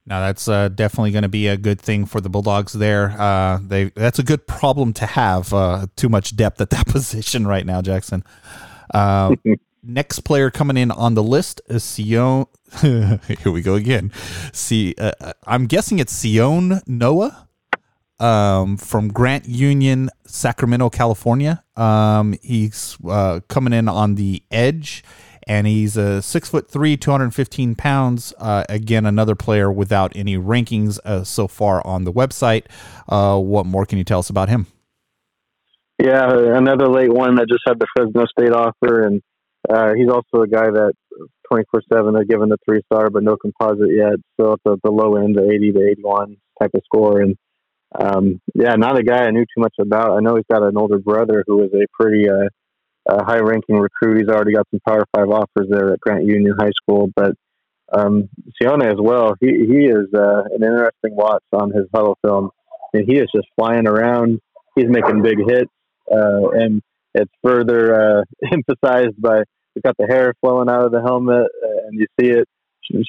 [0.07, 2.73] Now that's uh, definitely going to be a good thing for the Bulldogs.
[2.73, 5.53] There, uh, they that's a good problem to have.
[5.53, 8.25] Uh, too much depth at that position right now, Jackson.
[8.93, 9.37] Uh,
[9.83, 12.47] next player coming in on the list is Sion.
[12.81, 14.11] Here we go again.
[14.53, 14.95] See,
[15.47, 17.49] I'm guessing it's Sion Noah
[18.21, 21.65] um, from Grant Union, Sacramento, California.
[21.77, 25.03] Um, he's uh, coming in on the edge,
[25.47, 28.35] and he's a six foot three, 215 pounds.
[28.39, 32.67] Uh, again, another player without any rankings uh, so far on the website.
[33.09, 34.67] Uh, what more can you tell us about him?
[35.99, 39.21] Yeah, another late one that just had the Fresno State offer, and
[39.69, 40.93] uh, he's also a guy that
[41.51, 44.15] 24 7 are given the three star, but no composite yet.
[44.41, 47.21] So at the, the low end, the 80 to 81 type of score.
[47.21, 47.37] And
[47.99, 50.17] um, yeah, not a guy I knew too much about.
[50.17, 52.49] I know he's got an older brother who is a pretty uh,
[53.09, 54.19] uh, high-ranking recruit.
[54.19, 57.33] He's already got some Power Five offers there at Grant Union High School, but
[57.93, 58.29] um,
[58.61, 59.35] Sione as well.
[59.41, 62.51] He he is uh, an interesting watch on his Hudl film,
[62.93, 64.39] and he is just flying around.
[64.77, 65.71] He's making big hits,
[66.11, 66.83] uh, and
[67.15, 68.23] it's further uh,
[68.53, 69.43] emphasized by
[69.75, 72.49] he's got the hair flowing out of the helmet, uh, and you see it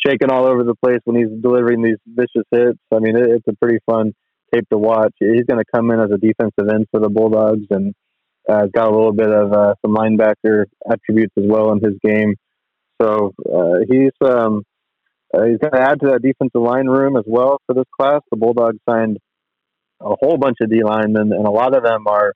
[0.05, 2.79] shaking all over the place when he's delivering these vicious hits.
[2.91, 4.13] I mean, it, it's a pretty fun
[4.53, 5.13] tape to watch.
[5.19, 7.93] He's going to come in as a defensive end for the Bulldogs, and
[8.49, 12.35] uh, got a little bit of uh, some linebacker attributes as well in his game.
[13.01, 14.63] So uh, he's um,
[15.33, 18.21] uh, he's going to add to that defensive line room as well for this class.
[18.31, 19.17] The Bulldogs signed
[20.01, 22.33] a whole bunch of D linemen, and a lot of them are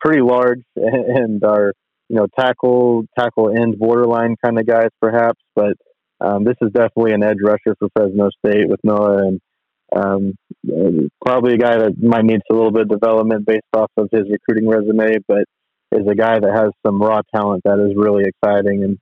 [0.00, 1.72] pretty large and are
[2.08, 5.74] you know tackle tackle end borderline kind of guys perhaps, but
[6.20, 9.40] um, this is definitely an edge rusher for Fresno State with Noah and
[9.94, 10.34] um,
[11.24, 14.24] probably a guy that might need a little bit of development based off of his
[14.30, 15.44] recruiting resume, but
[15.92, 18.98] is a guy that has some raw talent that is really exciting and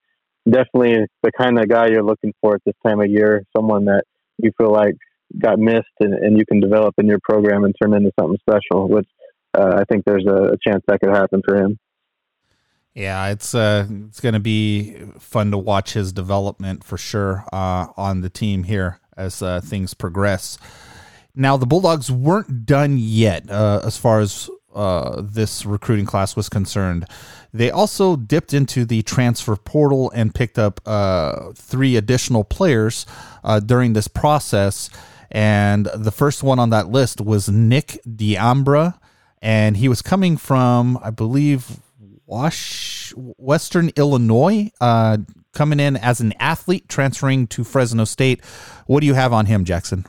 [0.53, 3.43] definitely the kind of guy you're looking for at this time of year.
[3.57, 4.05] Someone that
[4.39, 4.95] you feel like
[5.39, 8.89] got missed and, and you can develop in your program and turn into something special,
[8.89, 9.09] which
[9.57, 11.79] uh, I think there's a, a, chance that could happen for him.
[12.95, 17.87] Yeah, it's uh, it's going to be fun to watch his development for sure uh,
[17.97, 20.59] on the team here as uh, things progress.
[21.35, 26.49] Now, the Bulldogs weren't done yet uh, as far as uh, this recruiting class was
[26.49, 27.07] concerned.
[27.53, 33.07] They also dipped into the transfer portal and picked up uh, three additional players
[33.45, 34.89] uh, during this process.
[35.31, 38.99] And the first one on that list was Nick Diambra,
[39.41, 41.81] and he was coming from, I believe,
[42.33, 45.19] Wash, Western Illinois, uh,
[45.53, 48.43] coming in as an athlete, transferring to Fresno State.
[48.87, 50.07] What do you have on him, Jackson?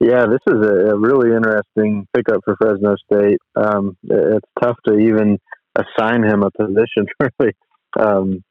[0.00, 3.38] Yeah, this is a, really interesting pickup for Fresno State.
[3.56, 5.38] Um, it's tough to even
[5.74, 7.54] assign him a position, really.
[7.98, 8.44] Um,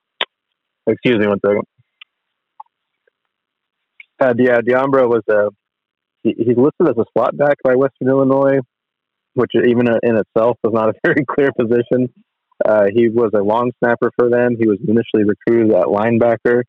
[0.87, 1.61] excuse me one second.
[4.19, 5.49] Uh, yeah, Diambra was a
[6.23, 8.57] he, he's listed as a slot back by Western Illinois,
[9.35, 12.11] which even in itself was not a very clear position.
[12.63, 14.55] Uh, he was a long snapper for them.
[14.59, 16.63] He was initially recruited at linebacker.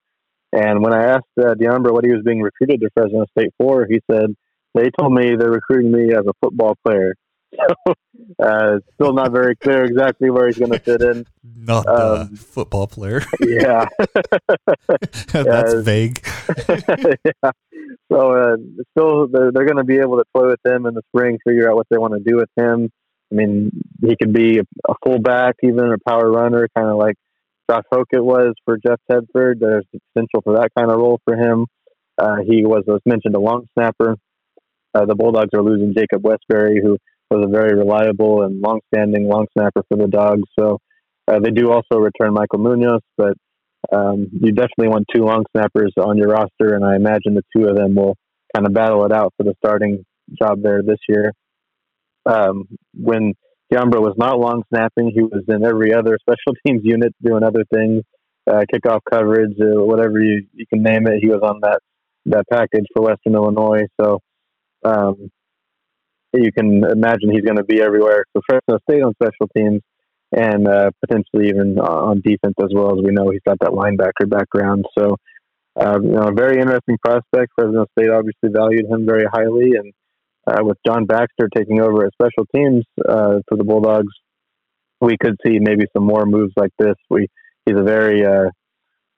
[0.52, 3.86] And when I asked uh, Diambra what he was being recruited to Fresno State for,
[3.88, 4.34] he said,
[4.74, 7.14] they told me they're recruiting me as a football player.
[7.86, 7.94] So,
[8.44, 11.24] uh, still not very clear exactly where he's going to fit in.
[11.44, 13.22] Not um, a football player.
[13.40, 13.86] yeah.
[15.32, 16.26] That's vague.
[16.68, 17.50] yeah.
[18.10, 18.56] So, uh,
[18.90, 21.70] still, they're, they're going to be able to play with him in the spring, figure
[21.70, 22.90] out what they want to do with him.
[23.32, 27.16] I mean, he could be a fullback, even a power runner, kind of like
[27.70, 29.60] Josh Hokit was for Jeff Tedford.
[29.60, 31.66] There's potential for that kind of role for him.
[32.18, 34.16] Uh, he was, as mentioned, a long snapper.
[34.94, 36.96] Uh, the Bulldogs are losing Jacob Westbury, who
[37.30, 40.44] was a very reliable and long-standing long snapper for the Dogs.
[40.58, 40.78] So
[41.26, 43.34] uh, they do also return Michael Munoz, but
[43.92, 47.66] um, you definitely want two long snappers on your roster, and I imagine the two
[47.68, 48.16] of them will
[48.54, 50.04] kind of battle it out for the starting
[50.40, 51.32] job there this year.
[52.26, 53.34] Um, when
[53.72, 57.64] Diambra was not long snapping, he was in every other special teams unit doing other
[57.72, 58.02] things,
[58.50, 61.20] uh, kickoff coverage, uh, whatever you, you can name it.
[61.20, 61.80] He was on that
[62.26, 63.86] that package for Western Illinois.
[64.00, 64.20] So
[64.84, 65.30] um,
[66.32, 69.82] you can imagine he's going to be everywhere for Fresno State on special teams
[70.32, 74.28] and uh, potentially even on defense as well as we know he's got that linebacker
[74.28, 74.84] background.
[74.98, 75.16] So,
[75.80, 77.52] uh, you know, a very interesting prospect.
[77.54, 79.92] Fresno State obviously valued him very highly, and
[80.46, 84.12] uh, with John Baxter taking over at special teams uh, for the Bulldogs,
[85.00, 86.96] we could see maybe some more moves like this.
[87.10, 87.28] We
[87.66, 88.50] he's a very uh,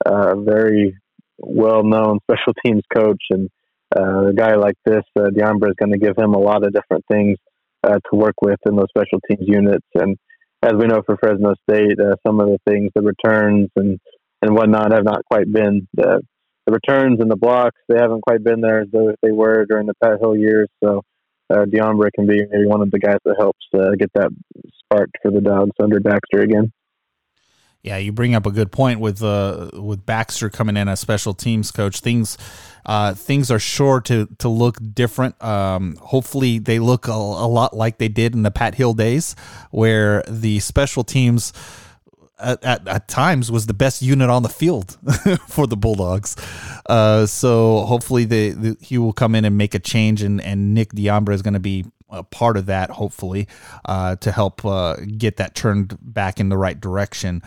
[0.04, 0.96] uh, very
[1.38, 3.48] well known special teams coach, and
[3.96, 7.04] uh, a guy like this, uh, is going to give him a lot of different
[7.10, 7.38] things
[7.84, 9.86] uh, to work with in those special teams units.
[9.94, 10.16] And
[10.62, 14.00] as we know for Fresno State, some of the things, the returns and,
[14.42, 16.20] and whatnot, have not quite been the,
[16.66, 17.78] the returns and the blocks.
[17.88, 18.88] They haven't quite been there as
[19.22, 20.68] they were during the Pat Hill years.
[20.82, 21.02] So
[21.50, 24.30] uh, Diambra can be maybe one of the guys that helps uh, get that
[24.84, 26.72] spark for the Dogs under Baxter again.
[27.86, 31.34] Yeah, you bring up a good point with uh, with Baxter coming in as special
[31.34, 32.00] teams coach.
[32.00, 32.36] Things
[32.84, 35.40] uh, things are sure to to look different.
[35.40, 39.36] Um, hopefully, they look a, a, lot like they did in the Pat Hill days,
[39.70, 41.52] where the special teams.
[42.38, 44.98] At, at, at times was the best unit on the field
[45.48, 46.36] for the Bulldogs.
[46.84, 50.92] Uh, so hopefully the, he will come in and make a change and, and Nick
[50.92, 53.48] Diambra is going to be a part of that, hopefully,
[53.84, 57.42] uh, to help uh, get that turned back in the right direction.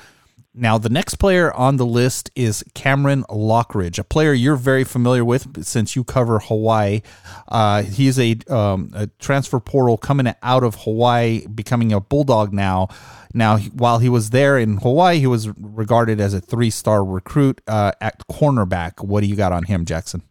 [0.54, 5.24] Now, the next player on the list is Cameron Lockridge, a player you're very familiar
[5.24, 7.02] with since you cover Hawaii.
[7.48, 12.88] Uh, he's a, um, a, transfer portal coming out of Hawaii, becoming a Bulldog now.
[13.32, 17.62] Now, while he was there in Hawaii, he was regarded as a three star recruit
[17.68, 19.04] uh, at cornerback.
[19.04, 20.24] What do you got on him, Jackson?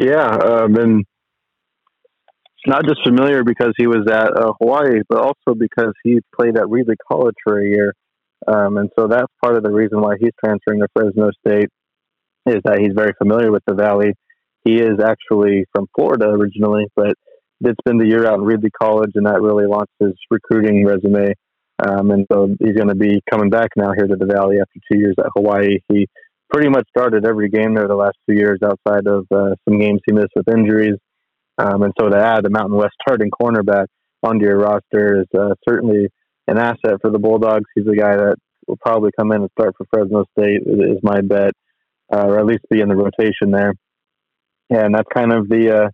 [0.00, 1.04] Yeah, I've been
[2.66, 6.64] not just familiar because he was at uh, Hawaii, but also because he played at
[6.64, 7.94] Reedley College for a year.
[8.50, 11.68] Um, and so that's part of the reason why he's transferring to Fresno State
[12.46, 14.14] is that he's very familiar with the Valley.
[14.64, 17.14] He is actually from Florida originally, but
[17.62, 21.34] did spend the year out in Reedley College, and that really launched his recruiting resume.
[21.86, 24.80] Um, and so he's going to be coming back now here to the Valley after
[24.90, 25.78] two years at Hawaii.
[25.88, 26.08] He
[26.52, 30.00] pretty much started every game there the last two years outside of uh, some games
[30.06, 30.96] he missed with injuries.
[31.58, 33.86] Um, and so to add a Mountain West starting cornerback
[34.22, 36.08] onto your roster is uh, certainly
[36.50, 37.64] an asset for the Bulldogs.
[37.74, 38.36] He's a guy that
[38.66, 41.52] will probably come in and start for Fresno State, is my bet,
[42.12, 43.74] uh, or at least be in the rotation there.
[44.68, 45.88] And that's kind of the uh,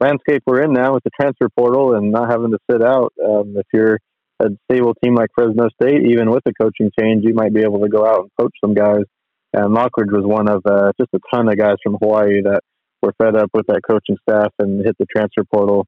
[0.00, 3.12] landscape we're in now with the transfer portal and not having to sit out.
[3.24, 3.98] Um, if you're
[4.40, 7.80] a stable team like Fresno State, even with a coaching change, you might be able
[7.80, 9.04] to go out and coach some guys.
[9.52, 12.60] And Lockridge was one of uh, just a ton of guys from Hawaii that
[13.00, 15.86] were fed up with that coaching staff and hit the transfer portal.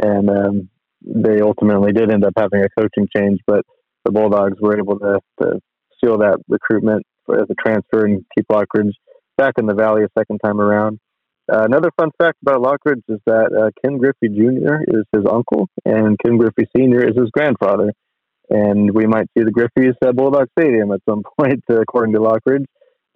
[0.00, 0.68] And um,
[1.02, 3.64] they ultimately did end up having a coaching change, but
[4.04, 5.60] the Bulldogs were able to, to
[6.02, 8.92] seal that recruitment as a transfer and keep Lockridge
[9.36, 10.98] back in the Valley a second time around.
[11.50, 14.82] Uh, another fun fact about Lockridge is that uh, Ken Griffey Jr.
[14.86, 17.08] is his uncle, and Ken Griffey Sr.
[17.08, 17.92] is his grandfather.
[18.50, 22.64] And we might see the Griffeys at Bulldog Stadium at some point, according to Lockridge,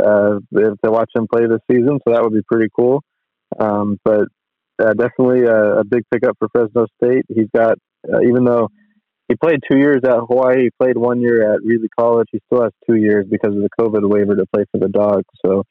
[0.03, 1.99] uh, to watch him play this season.
[2.07, 3.03] So that would be pretty cool.
[3.59, 4.29] Um, but
[4.83, 7.25] uh, definitely a, a, big pickup for Fresno State.
[7.29, 7.79] He's got,
[8.13, 8.69] uh, even though
[9.29, 12.29] he played two years at Hawaii, he played one year at Reedley College.
[12.33, 15.25] He still has two years because of the COVID waiver to play for the Dogs.
[15.45, 15.65] So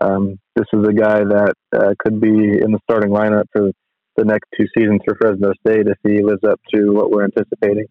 [0.00, 3.70] um, this is a guy that uh, could be in the starting lineup for
[4.16, 7.86] the next two seasons for Fresno State if he lives up to what we're anticipating.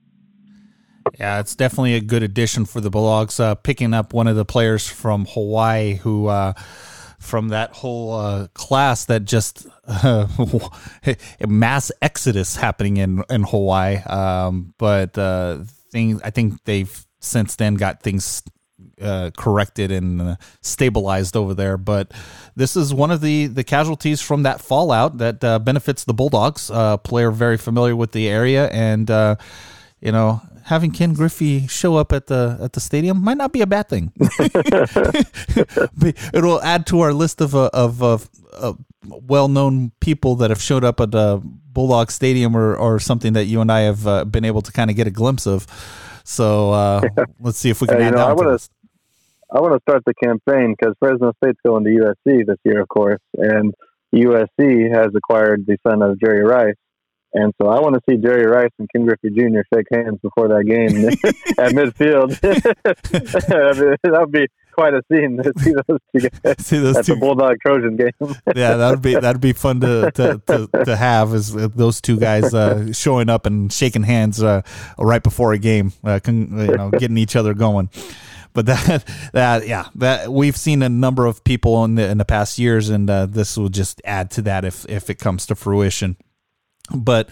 [1.19, 3.39] Yeah, it's definitely a good addition for the Bulldogs.
[3.39, 6.53] Uh, picking up one of the players from Hawaii who uh,
[7.25, 10.27] from that whole uh, class that just uh,
[11.47, 13.97] mass exodus happening in in Hawaii.
[13.97, 15.59] Um, but uh,
[15.91, 18.43] thing I think they've since then got things
[19.01, 21.77] uh, corrected and uh, stabilized over there.
[21.77, 22.13] But
[22.55, 26.69] this is one of the the casualties from that fallout that uh, benefits the Bulldogs.
[26.71, 29.09] Uh, player very familiar with the area, and
[30.01, 33.62] you know having Ken Griffey show up at the at the stadium might not be
[33.62, 34.12] a bad thing.
[36.34, 40.62] It'll add to our list of uh, of, of, of well known people that have
[40.62, 44.25] showed up at the Bulldog Stadium or or something that you and I have uh,
[44.25, 45.67] been able to kind of get a glimpse of.
[46.23, 47.01] So uh,
[47.39, 48.69] let's see if we can add know, I wanna, to
[49.54, 52.89] I want to start the campaign because Fresno State's going to USC this year, of
[52.89, 53.73] course, and
[54.13, 56.75] USC has acquired the son of Jerry Rice.
[57.35, 59.59] And so I want to see Jerry Rice and Ken Griffey Jr.
[59.73, 61.05] shake hands before that game
[61.59, 62.39] at midfield.
[64.05, 67.15] That would be quite a scene to see those two guys see those at two.
[67.15, 68.35] the Bulldog Trojan game.
[68.55, 72.17] yeah, that would be that'd be fun to to, to, to have is those two
[72.17, 74.61] guys uh, showing up and shaking hands uh,
[74.97, 77.89] right before a game, uh, con, you know, getting each other going
[78.53, 82.25] but that that yeah that we've seen a number of people in the in the
[82.25, 85.55] past years and uh, this will just add to that if if it comes to
[85.55, 86.15] fruition
[86.93, 87.29] but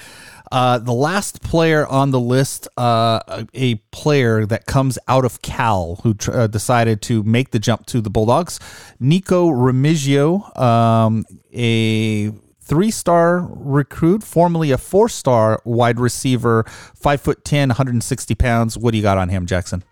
[0.51, 5.99] uh, the last player on the list, uh, a player that comes out of Cal
[6.03, 8.59] who tr- uh, decided to make the jump to the Bulldogs,
[8.99, 17.43] Nikko Remigio, um, a three star recruit, formerly a four star wide receiver, five foot
[17.43, 18.77] 10, 160 pounds.
[18.77, 19.83] What do you got on him, Jackson?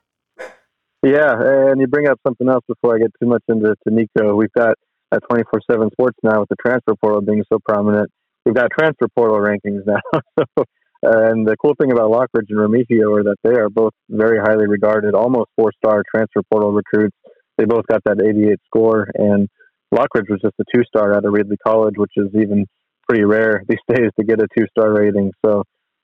[1.03, 1.33] Yeah,
[1.71, 4.35] and you bring up something else before I get too much into to Nikko.
[4.35, 4.75] We've got
[5.11, 8.11] at 24 7 sports now with the transfer portal being so prominent
[8.45, 10.21] we've got transfer portal rankings now.
[10.57, 10.63] so,
[11.03, 14.67] and the cool thing about Lockridge and Remigio are that they are both very highly
[14.67, 17.15] regarded, almost four star transfer portal recruits.
[17.57, 19.47] They both got that 88 score, and
[19.93, 22.65] Lockridge was just a two star out of Reedley College, which is even
[23.07, 25.31] pretty rare these days to get a two star rating.
[25.45, 25.63] So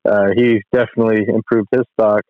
[0.10, 2.22] uh, he definitely improved his stock.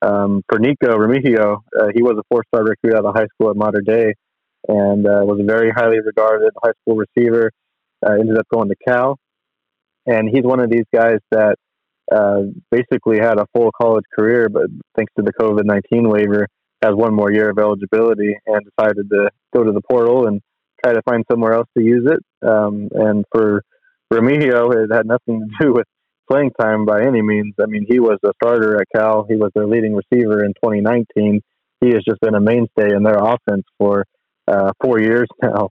[0.00, 3.50] Um, for Nikko Remigio, uh, he was a four star recruit out of high school
[3.50, 4.14] at Mater Dei
[4.66, 7.50] and uh, was a very highly regarded high school receiver.
[8.04, 9.18] Uh, ended up going to Cal
[10.08, 11.56] and he's one of these guys that
[12.12, 14.66] uh, basically had a full college career, but
[14.96, 16.46] thanks to the COVID nineteen waiver,
[16.82, 20.40] has one more year of eligibility and decided to go to the portal and
[20.84, 22.48] try to find somewhere else to use it.
[22.48, 23.62] Um, and for
[24.12, 25.86] Remigio, it had nothing to do with
[26.30, 27.54] playing time by any means.
[27.60, 29.26] I mean, he was a starter at Cal.
[29.28, 31.40] He was their leading receiver in 2019,
[31.80, 34.04] he has just been a mainstay in their offense for
[34.46, 35.70] uh, four years now.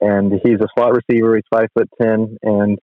[0.00, 1.36] And he's a slot receiver.
[1.36, 2.78] He's five foot ten, and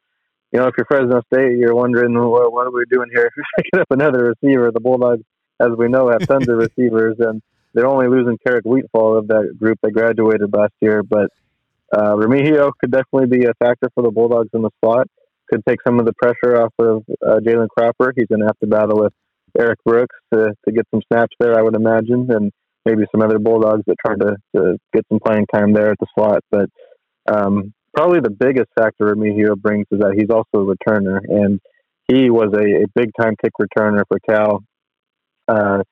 [0.53, 3.29] you know if you're Fresno State, you're wondering well, what are we doing here?
[3.57, 4.71] Picking up another receiver.
[4.71, 5.23] The Bulldogs,
[5.59, 7.41] as we know, have tons of receivers, and
[7.73, 11.01] they're only losing Keric Wheatfall of that group that graduated last year.
[11.01, 11.29] But
[11.91, 15.07] uh, Remigio could definitely be a factor for the Bulldogs in the slot.
[15.49, 18.13] Could take some of the pressure off of uh, Jalen Cropper.
[18.15, 19.13] He's going to have to battle with
[19.59, 22.51] Eric Brooks to, to get some snaps there, I would imagine, and
[22.85, 26.07] maybe some other Bulldogs that try to, to get some playing time there at the
[26.15, 26.43] slot.
[26.51, 26.69] But
[27.27, 31.59] um, probably the biggest factor Remigio brings is that he's also a returner, and
[32.07, 34.63] he was a, a big time kick returner for Cal.
[35.47, 35.83] Uh,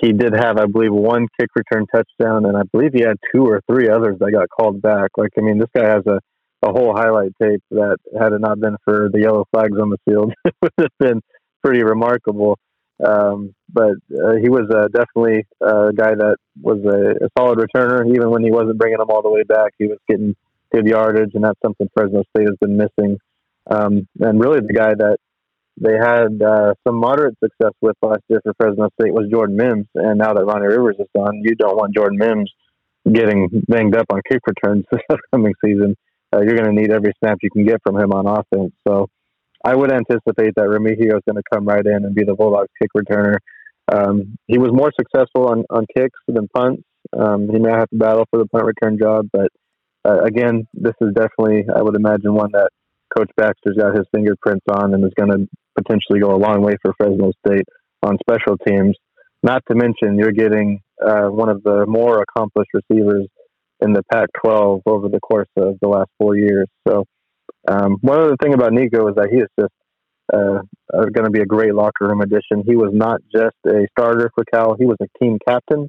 [0.00, 3.44] he did have, I believe, one kick return touchdown, and I believe he had two
[3.44, 5.10] or three others that got called back.
[5.16, 6.18] Like, I mean, this guy has a,
[6.66, 9.98] a whole highlight tape that, had it not been for the yellow flags on the
[10.08, 10.32] field,
[10.62, 11.20] would have been
[11.62, 12.58] pretty remarkable.
[13.04, 18.08] Um, but uh, he was uh, definitely a guy that was a, a solid returner.
[18.12, 20.34] Even when he wasn't bringing them all the way back, he was getting
[20.72, 23.18] good yardage, and that's something Fresno State has been missing.
[23.70, 25.18] Um, and really, the guy that
[25.78, 29.86] they had uh, some moderate success with last year for Fresno State was Jordan Mims.
[29.94, 32.50] And now that Ronnie Rivers is gone, you don't want Jordan Mims
[33.12, 35.96] getting banged up on kick returns this upcoming season.
[36.34, 38.72] Uh, you're going to need every snap you can get from him on offense.
[38.86, 39.08] So
[39.64, 42.68] I would anticipate that Remigio is going to come right in and be the Bulldogs
[42.80, 43.38] kick returner.
[43.92, 46.82] Um, he was more successful on, on kicks than punts.
[47.16, 49.48] Um, he may have to battle for the punt return job, but
[50.06, 52.70] uh, again, this is definitely, I would imagine, one that
[53.16, 55.46] Coach Baxter's got his fingerprints on and is going to
[55.76, 57.66] potentially go a long way for Fresno State
[58.02, 58.96] on special teams.
[59.42, 63.26] Not to mention, you're getting uh, one of the more accomplished receivers
[63.80, 66.68] in the Pac 12 over the course of the last four years.
[66.88, 67.04] So,
[67.68, 69.72] um, one other thing about Nikko is that he is just
[70.32, 70.60] uh,
[70.94, 72.64] uh going to be a great locker room addition.
[72.64, 75.88] He was not just a starter for Cal, he was a team captain.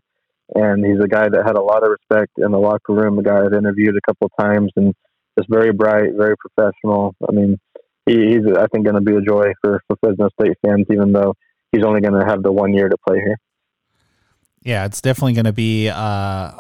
[0.56, 3.24] And he's a guy that had a lot of respect in the locker room, a
[3.24, 4.94] guy I've interviewed a couple of times and
[5.38, 7.16] just very bright, very professional.
[7.28, 7.60] I mean,
[8.06, 11.12] he, he's I think going to be a joy for for Fresno State fans, even
[11.12, 11.34] though
[11.72, 13.38] he's only going to have the one year to play here.
[14.64, 15.90] Yeah, it's definitely going to be.
[15.90, 16.52] Uh,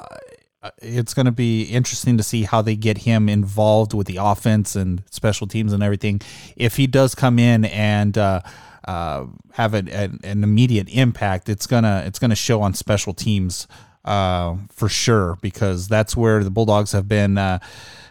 [0.81, 4.75] it's going to be interesting to see how they get him involved with the offense
[4.75, 6.21] and special teams and everything.
[6.55, 8.41] If he does come in and uh,
[8.87, 13.67] uh, have an, an, an, immediate impact, it's gonna it's gonna show on special teams
[14.07, 17.59] uh, for sure because that's where the Bulldogs have been uh,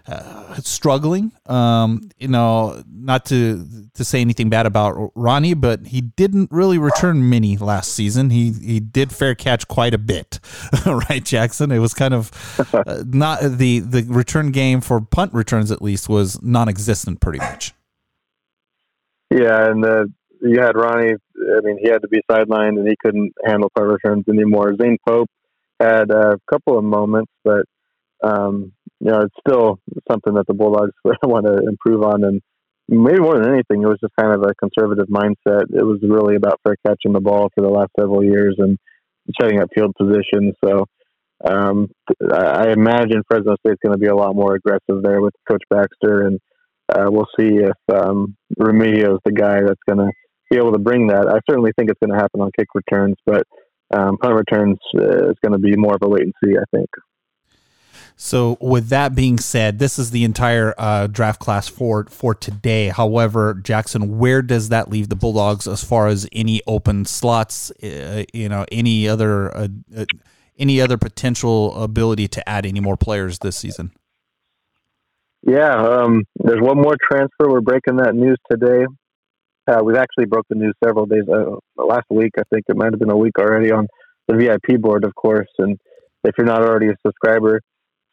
[0.07, 1.33] uh, struggling.
[1.47, 6.79] Um, you know, not to to say anything bad about Ronnie, but he didn't really
[6.79, 8.31] return many last season.
[8.31, 10.39] He he did fair catch quite a bit,
[10.87, 11.73] right, Jackson?
[11.73, 12.31] It was kind of
[12.75, 17.73] uh, not the the return game for punt returns at least was non-existent, pretty much.
[19.31, 20.05] Yeah, and uh,
[20.43, 21.15] you had Ronnie.
[21.15, 24.77] I mean, he had to be sidelined, and he couldn't handle punt returns anymore.
[24.81, 25.31] Zane Pope
[25.81, 27.65] had a couple of moments, but
[28.23, 29.79] um, you know, it's still
[30.11, 32.25] something that the Bulldogs want to improve on.
[32.25, 32.41] And
[32.89, 35.65] maybe more than anything, it was just kind of a conservative mindset.
[35.73, 38.79] It was really about fair catching the ball for the last several years and
[39.41, 40.55] setting up field positions.
[40.65, 40.87] So
[41.45, 41.91] um,
[42.33, 46.27] I imagine Fresno State's going to be a lot more aggressive there with Coach Baxter,
[46.27, 46.41] and
[46.89, 50.11] uh, we'll see if um, is the guy that's going to
[50.51, 51.29] be able to bring that.
[51.29, 53.43] I certainly think it's going to happen on kick returns, but
[53.95, 56.65] um, punt returns uh, is going to be more of a wait and see, I
[56.77, 56.89] think.
[58.19, 62.89] So, with that being said, this is the entire uh, draft class for for today.
[62.89, 67.71] However, Jackson, where does that leave the Bulldogs as far as any open slots?
[67.83, 70.05] Uh, you know, any other uh, uh
[70.59, 73.93] any other potential ability to add any more players this season?
[75.43, 77.51] Yeah, um, there's one more transfer.
[77.51, 78.87] We're breaking that news today.
[79.69, 82.33] Uh, we've actually broke the news several days uh, last week.
[82.39, 83.89] I think it might have been a week already on
[84.29, 85.49] the VIP board, of course.
[85.59, 85.77] And
[86.25, 87.61] if you're not already a subscriber,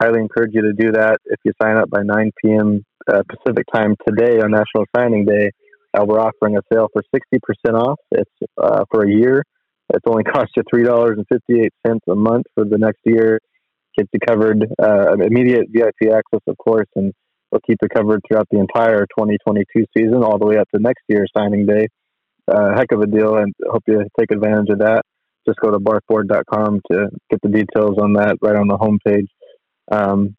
[0.01, 1.17] highly encourage you to do that.
[1.25, 2.83] If you sign up by 9 p.m.
[3.07, 5.51] Uh, Pacific time today on National Signing Day,
[5.93, 7.99] uh, we're offering a sale for 60% off.
[8.11, 8.31] It's
[8.61, 9.43] uh, for a year.
[9.93, 13.39] It's only cost you $3.58 a month for the next year.
[13.95, 17.13] Gets you covered, uh, immediate VIP access, of course, and
[17.53, 21.03] we'll keep you covered throughout the entire 2022 season, all the way up to next
[21.07, 21.87] year's signing day.
[22.51, 25.03] Uh, heck of a deal, and hope you take advantage of that.
[25.47, 29.27] Just go to barkboard.com to get the details on that right on the homepage.
[29.91, 30.35] Um,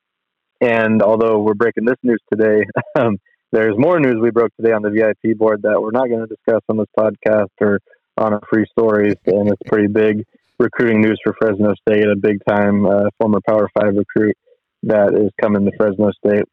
[0.60, 2.64] and although we're breaking this news today,
[2.98, 3.16] um,
[3.52, 6.34] there's more news we broke today on the VIP board that we're not going to
[6.34, 7.78] discuss on this podcast or
[8.18, 9.14] on our free stories.
[9.26, 10.24] And it's pretty big
[10.58, 14.36] recruiting news for Fresno State, a big time uh, former Power Five recruit
[14.84, 16.44] that is coming to Fresno State.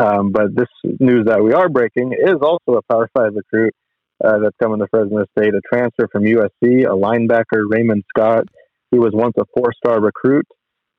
[0.00, 3.74] Um, but this news that we are breaking is also a Power Five recruit
[4.24, 8.44] uh, that's coming to Fresno State, a transfer from USC, a linebacker, Raymond Scott.
[8.90, 10.46] He was once a four-star recruit.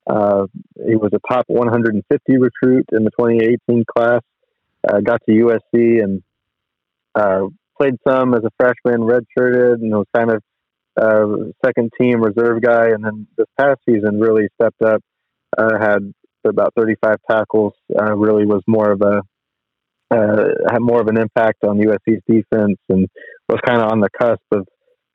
[0.08, 0.46] Uh,
[0.88, 4.22] he was a top 150 recruit in the 2018 class.
[4.88, 6.24] Uh, got to USC and
[7.16, 7.48] uh,
[7.80, 10.44] played some as a freshman, redshirted, and was kind of
[11.00, 12.90] uh, second team reserve guy.
[12.90, 15.02] And then this past season, really stepped up.
[15.58, 16.14] Uh, had
[16.50, 17.74] about 35 tackles.
[17.94, 19.22] Uh, really was more of a
[20.14, 23.08] uh, had more of an impact on USC's defense and
[23.48, 24.68] was kind of on the cusp of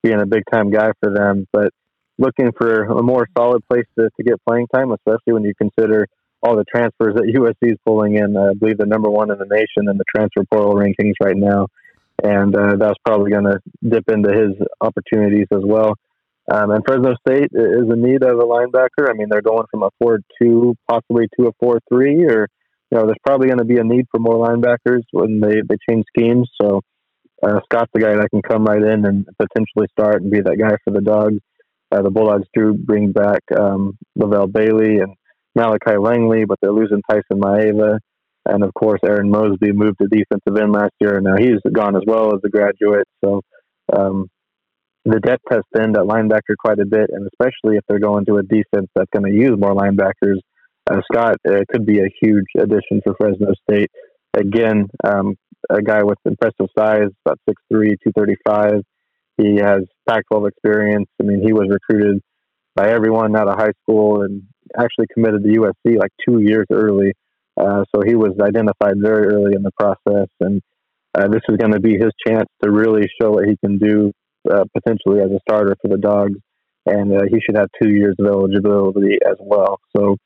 [0.02, 1.46] being a big time guy for them.
[1.52, 1.70] But
[2.18, 6.08] looking for a more solid place to, to get playing time, especially when you consider
[6.42, 8.36] all the transfers that USC is pulling in.
[8.36, 11.66] I believe they're number one in the nation in the transfer portal rankings right now.
[12.22, 15.96] And uh, that's probably going to dip into his opportunities as well.
[16.52, 19.08] Um, and Fresno State is in need of a linebacker.
[19.08, 22.48] I mean, they're going from a 4 2 possibly to a 4 3, or,
[22.90, 25.76] you know, there's probably going to be a need for more linebackers when they, they
[25.88, 26.48] change schemes.
[26.60, 26.82] So
[27.42, 30.58] uh, Scott's the guy that can come right in and potentially start and be that
[30.58, 31.38] guy for the Dogs.
[31.90, 35.14] Uh, the Bulldogs do bring back um, Lavelle Bailey and
[35.54, 37.98] Malachi Langley, but they're losing Tyson Maeva.
[38.44, 41.96] And of course, Aaron Mosby moved to defensive end last year, and now he's gone
[41.96, 43.06] as well as a graduate.
[43.24, 43.40] So
[43.96, 44.28] um,
[45.06, 48.36] the depth has thinned at linebacker quite a bit, and especially if they're going to
[48.36, 50.38] a defense that's going to use more linebackers,
[50.90, 53.90] uh, Scott uh, could be a huge addition for Fresno State.
[54.34, 55.36] Again, um,
[55.70, 58.82] a guy with impressive size, about 6'3", 235.
[59.38, 61.06] He has Pac-12 experience.
[61.20, 62.20] I mean, he was recruited
[62.74, 64.42] by everyone out of high school and
[64.76, 67.12] actually committed to USC like two years early.
[67.56, 70.60] Uh, so he was identified very early in the process, and
[71.14, 74.12] uh, this is going to be his chance to really show what he can do
[74.50, 76.38] uh, potentially as a starter for the Dogs.
[76.86, 79.80] And uh, he should have two years of eligibility as well.
[79.96, 80.16] So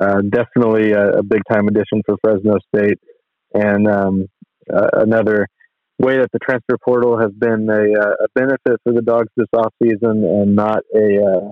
[0.00, 2.98] uh, definitely a, a big time addition for Fresno State,
[3.52, 4.26] and um,
[4.68, 5.48] another
[5.98, 9.48] way that the transfer portal has been a, uh, a benefit for the dogs this
[9.52, 11.50] off season and not a uh,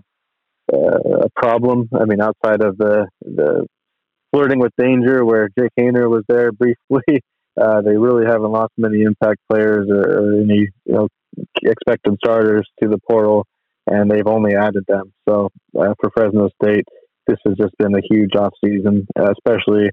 [0.72, 1.88] uh, a problem.
[1.98, 3.66] I mean, outside of the the
[4.32, 7.22] flirting with danger, where Jake Haener was there briefly,
[7.60, 11.08] uh, they really haven't lost many impact players or, or any you know
[11.62, 13.46] expected starters to the portal,
[13.86, 15.12] and they've only added them.
[15.28, 16.84] So uh, for Fresno State,
[17.26, 19.90] this has just been a huge off season, especially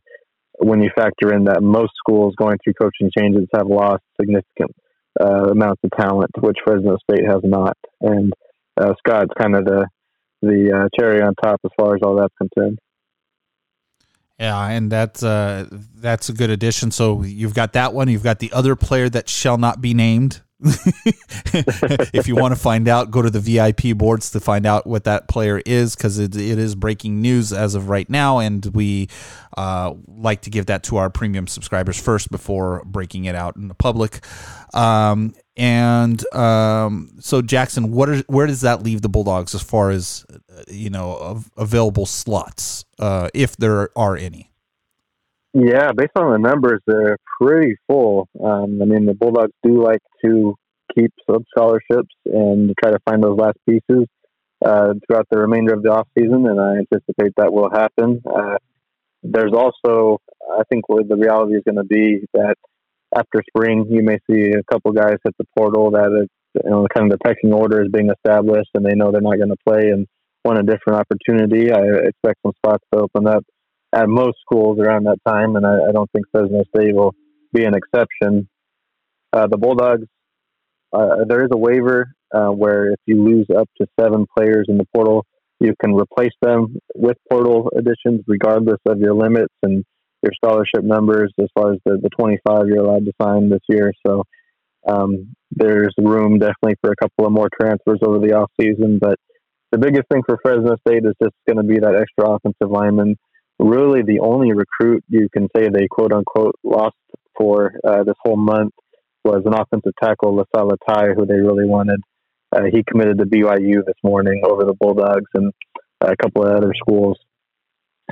[0.60, 4.72] when you factor in that most schools going through coaching changes have lost significant
[5.20, 7.78] uh, amounts of talent, which Fresno State has not.
[8.02, 8.34] And
[8.80, 9.88] uh, Scott's kind of the
[10.42, 12.78] the uh, cherry on top as far as all that's concerned.
[14.40, 16.92] Yeah, and that's uh, that's a good addition.
[16.92, 18.10] So you've got that one.
[18.10, 20.42] You've got the other player that shall not be named.
[22.14, 25.04] if you want to find out, go to the VIP boards to find out what
[25.04, 29.10] that player is because it, it is breaking news as of right now, and we
[29.58, 33.68] uh, like to give that to our premium subscribers first before breaking it out in
[33.68, 34.26] the public.
[34.74, 39.92] Um, and um, so, Jackson, what are, where does that leave the Bulldogs as far
[39.92, 44.53] as uh, you know available slots, uh, if there are any?
[45.54, 48.28] Yeah, based on the numbers, they're pretty full.
[48.44, 50.56] Um, I mean, the Bulldogs do like to
[50.96, 54.08] keep some scholarships and try to find those last pieces
[54.66, 58.22] uh, throughout the remainder of the off season, and I anticipate that will happen.
[58.26, 58.58] Uh,
[59.22, 60.20] there's also,
[60.58, 62.56] I think, where the reality is going to be that
[63.16, 67.12] after spring, you may see a couple guys hit the portal that you know, kind
[67.12, 69.90] of the pecking order is being established, and they know they're not going to play
[69.90, 70.08] and
[70.44, 71.72] want a different opportunity.
[71.72, 73.46] I expect some spots to open up
[73.94, 77.14] at most schools around that time, and I, I don't think Fresno State will
[77.54, 78.50] be an exception.
[79.32, 80.08] Uh, the Bulldogs,
[80.92, 84.78] uh, there is a waiver uh, where if you lose up to seven players in
[84.78, 85.26] the portal,
[85.60, 89.84] you can replace them with portal additions regardless of your limits and
[90.22, 93.92] your scholarship numbers as far as the, the 25 you're allowed to sign this year.
[94.06, 94.24] So
[94.88, 99.00] um, there's room definitely for a couple of more transfers over the off season.
[99.00, 99.16] But
[99.72, 103.16] the biggest thing for Fresno State is just going to be that extra offensive lineman
[103.64, 106.96] really the only recruit you can say they quote unquote lost
[107.38, 108.74] for uh, this whole month
[109.24, 112.02] was an offensive tackle, Lisala Tai, who they really wanted.
[112.54, 115.52] Uh, he committed to BYU this morning over the Bulldogs and
[116.02, 117.18] a couple of other schools.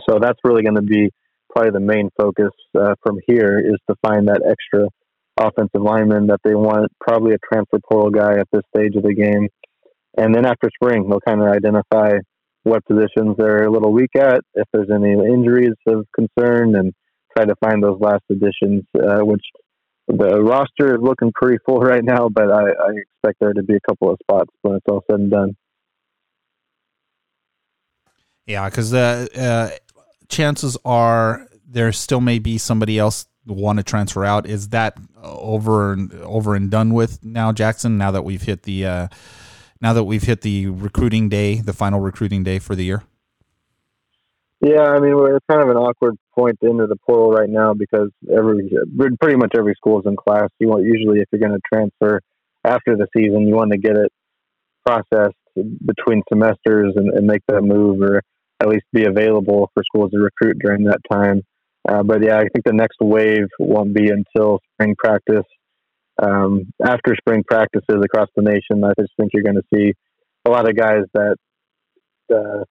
[0.09, 1.11] So that's really going to be
[1.49, 4.87] probably the main focus uh, from here is to find that extra
[5.37, 9.13] offensive lineman that they want, probably a transfer portal guy at this stage of the
[9.13, 9.49] game.
[10.17, 12.13] And then after spring, they'll kind of identify
[12.63, 16.93] what positions they're a little weak at, if there's any injuries of concern, and
[17.35, 19.43] try to find those last additions, uh, which
[20.07, 23.75] the roster is looking pretty full right now, but I, I, expect there to be
[23.75, 25.55] a couple of spots when it's all said and done.
[28.45, 29.77] Yeah, because the uh,
[30.27, 34.45] chances are there still may be somebody else want to transfer out.
[34.45, 37.97] Is that over and over and done with now, Jackson?
[37.97, 39.07] Now that we've hit the uh,
[39.81, 43.03] now that we've hit the recruiting day, the final recruiting day for the year?
[44.61, 48.09] Yeah, I mean, we're kind of an awkward point into the portal right now because
[48.31, 48.71] every
[49.19, 50.49] pretty much every school is in class.
[50.59, 52.21] You want usually if you're going to transfer
[52.63, 54.11] after the season, you want to get it
[54.85, 58.21] processed between semesters and, and make that move, or
[58.59, 61.41] at least be available for schools to recruit during that time.
[61.89, 65.45] Uh, but yeah, I think the next wave won't be until spring practice.
[66.21, 69.93] Um, after spring practices across the nation, I just think you're going to see
[70.45, 71.35] a lot of guys that
[72.33, 72.63] uh,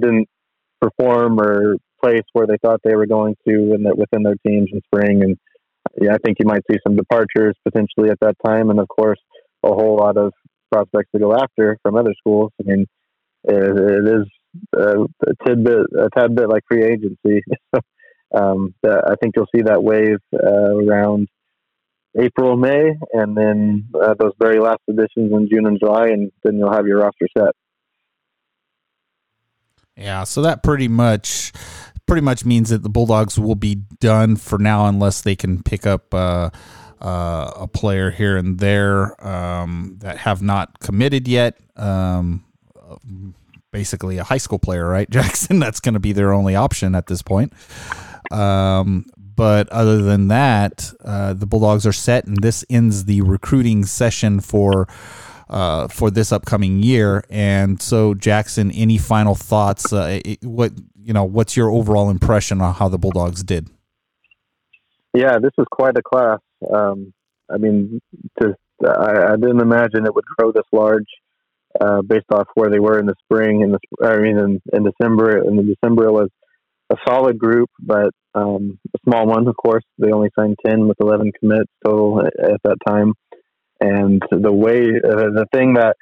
[0.00, 0.28] didn't
[0.80, 4.68] perform or place where they thought they were going to and that within their teams
[4.72, 5.22] in spring.
[5.22, 5.36] And
[6.00, 9.20] yeah, I think you might see some departures potentially at that time, and of course,
[9.62, 10.32] a whole lot of
[10.72, 12.52] prospects to go after from other schools.
[12.60, 12.86] I mean,
[13.44, 14.26] it, it is
[14.74, 17.42] a, a tidbit, a tad bit like free agency.
[18.34, 21.28] um, I think you'll see that wave uh, around
[22.18, 26.58] April, May, and then uh, those very last editions in June and July, and then
[26.58, 27.54] you'll have your roster set.
[29.96, 31.52] Yeah, so that pretty much
[32.06, 35.86] pretty much means that the Bulldogs will be done for now unless they can pick
[35.86, 36.50] up uh,
[37.00, 41.58] uh, a player here and there um, that have not committed yet.
[41.76, 42.44] Um,
[43.70, 45.58] basically, a high school player, right, Jackson?
[45.58, 47.52] That's going to be their only option at this point.
[48.30, 53.84] Um, but other than that, uh, the Bulldogs are set, and this ends the recruiting
[53.84, 54.88] session for
[55.48, 57.24] uh, for this upcoming year.
[57.30, 59.92] And so, Jackson, any final thoughts?
[59.92, 60.72] Uh, what
[61.02, 63.68] you know, what's your overall impression on how the Bulldogs did?
[65.14, 66.40] Yeah, this is quite a class.
[66.72, 67.12] Um,
[67.52, 68.00] I mean,
[68.40, 71.06] to, I, I, didn't imagine it would grow this large
[71.80, 73.60] uh, based off where they were in the spring.
[73.60, 75.46] In the, I mean, in, in December.
[75.46, 76.30] In the December, it was
[76.92, 79.48] a solid group, but um, a small one.
[79.48, 83.14] Of course, they only signed ten with eleven commits total at, at that time.
[83.80, 85.96] And the way, uh, the thing that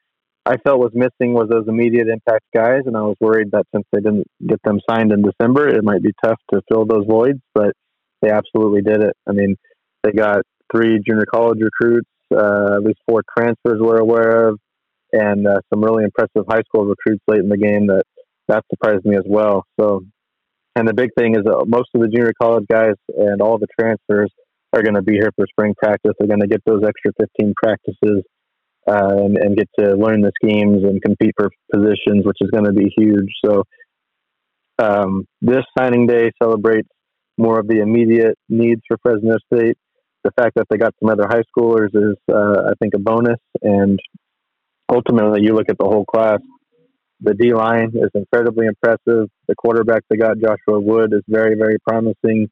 [0.45, 3.87] I felt was missing was those immediate impact guys, and I was worried that since
[3.93, 7.41] they didn't get them signed in December, it might be tough to fill those voids.
[7.55, 7.72] But
[8.20, 9.16] they absolutely did it.
[9.28, 9.57] I mean,
[10.03, 10.43] they got
[10.74, 14.59] three junior college recruits, uh, at least four transfers we're aware of,
[15.12, 18.03] and uh, some really impressive high school recruits late in the game that
[18.49, 19.64] that surprised me as well.
[19.78, 20.05] So,
[20.77, 23.66] and the big thing is that most of the junior college guys and all the
[23.79, 24.31] transfers
[24.73, 26.12] are going to be here for spring practice.
[26.18, 28.23] They're going to get those extra 15 practices
[28.89, 32.64] uh, and, and, get to learn the schemes and compete for positions, which is going
[32.64, 33.29] to be huge.
[33.45, 33.62] So
[34.79, 36.89] um, this signing day celebrates
[37.39, 39.77] more of the immediate needs for Fresno State.
[40.25, 43.39] The fact that they got some other high schoolers is, uh, I think, a bonus.
[43.61, 44.01] And
[44.89, 46.39] ultimately, you look at the whole class.
[47.25, 49.29] The D line is incredibly impressive.
[49.47, 52.51] The quarterback they got, Joshua Wood, is very, very promising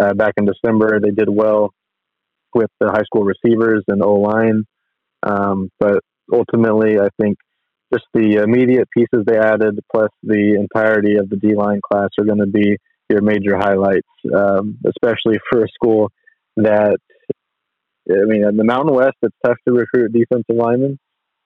[0.00, 1.00] uh, back in December.
[1.00, 1.70] They did well
[2.54, 4.64] with the high school receivers and O line,
[5.22, 5.98] um, but
[6.32, 7.38] ultimately, I think
[7.92, 12.24] just the immediate pieces they added, plus the entirety of the D line class, are
[12.24, 12.76] going to be
[13.10, 16.10] your major highlights, um, especially for a school
[16.56, 16.96] that,
[18.10, 20.98] I mean, in the Mountain West, it's tough to recruit defensive linemen.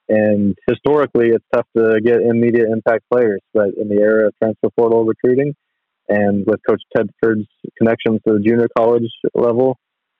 [0.08, 3.40] And historically, it's tough to get immediate impact players.
[3.52, 5.54] But in the era of transfer portal recruiting,
[6.08, 7.48] and with Coach Tedford's
[7.78, 9.78] connections to the junior college level,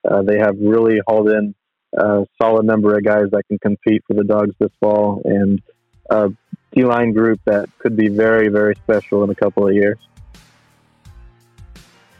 [0.09, 1.55] uh, they have really hauled in
[1.97, 5.63] a solid number of guys that can compete for the Dogs this fall and
[6.11, 6.31] a
[6.73, 9.99] D line group that could be very, very special in a couple of years.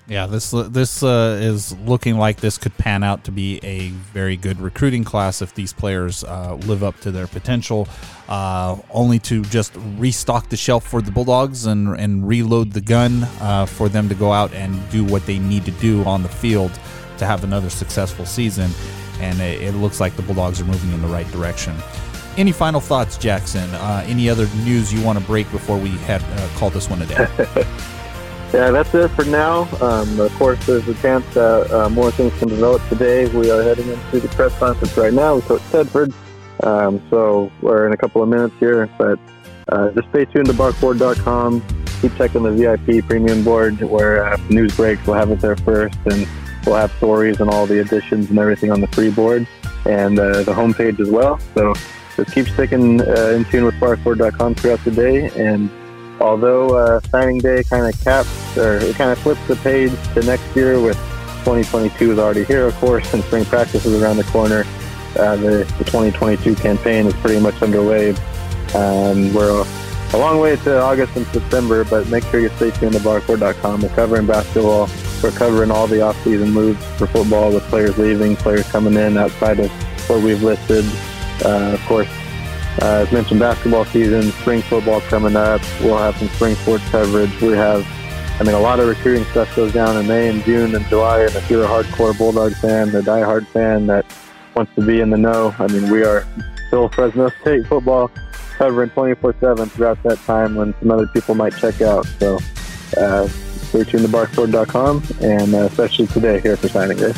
[0.09, 4.37] Yeah, this this uh, is looking like this could pan out to be a very
[4.37, 7.89] good recruiting class if these players uh, live up to their potential.
[8.29, 13.25] Uh, only to just restock the shelf for the Bulldogs and and reload the gun
[13.41, 16.29] uh, for them to go out and do what they need to do on the
[16.29, 16.71] field
[17.19, 18.71] to have another successful season.
[19.21, 21.75] And it, it looks like the Bulldogs are moving in the right direction.
[22.37, 23.69] Any final thoughts, Jackson?
[23.71, 27.03] Uh, any other news you want to break before we had uh, call this one
[27.03, 27.27] a day?
[28.53, 29.69] Yeah, that's it for now.
[29.81, 33.27] Um, of course, there's a chance that uh, more things can develop today.
[33.27, 36.15] We are heading into the press conference right now with Coach Tedford.
[36.63, 39.19] Um, so we're in a couple of minutes here, but
[39.69, 41.63] uh, just stay tuned to barkboard.com.
[42.01, 45.99] Keep checking the VIP premium board where uh, news breaks, we'll have it there first,
[46.07, 46.27] and
[46.65, 49.47] we'll have stories and all the additions and everything on the free board
[49.87, 51.39] and uh, the homepage as well.
[51.55, 51.75] So
[52.17, 55.69] just keep sticking uh, in tune with barkboard.com throughout the day and
[56.21, 60.23] although uh, signing day kind of caps or it kind of flips the page to
[60.23, 60.97] next year with
[61.47, 64.65] 2022 is already here, of course, and spring practice is around the corner.
[65.17, 68.11] Uh, the, the, 2022 campaign is pretty much underway.
[68.75, 69.65] Um, we're
[70.13, 73.83] a, long way to August and September, but make sure you stay tuned to barkboard.com.
[73.83, 74.89] We're covering basketball.
[75.23, 79.61] We're covering all the off-season moves for football with players leaving, players coming in outside
[79.61, 79.71] of
[80.09, 80.85] what we've listed.
[81.45, 82.09] Uh, of course,
[82.83, 85.63] Uh, as mentioned, basketball season, spring football coming up.
[85.81, 87.41] We'll have some spring sports coverage.
[87.41, 87.87] We have,
[88.39, 91.23] I mean, a lot of recruiting stuff goes down in May and June and July.
[91.23, 94.05] And if you're a hardcore Bulldog fan, a diehard fan that
[94.55, 96.27] wants to be in the know, I mean, we are
[96.69, 98.11] still Fresno State football
[98.57, 102.07] covering 24-7 throughout that time when some other people might check out.
[102.19, 102.39] So
[102.99, 107.13] uh, stay tuned to barkboard.com and uh, especially today here for signing day.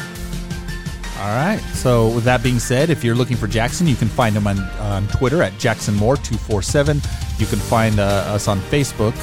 [1.18, 1.58] All right.
[1.74, 4.60] So with that being said, if you're looking for Jackson, you can find him on,
[4.78, 7.40] on Twitter at JacksonMoore247.
[7.40, 9.14] You can find uh, us on Facebook.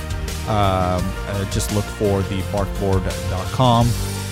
[0.50, 3.88] Um, uh, just look for the barkboard.com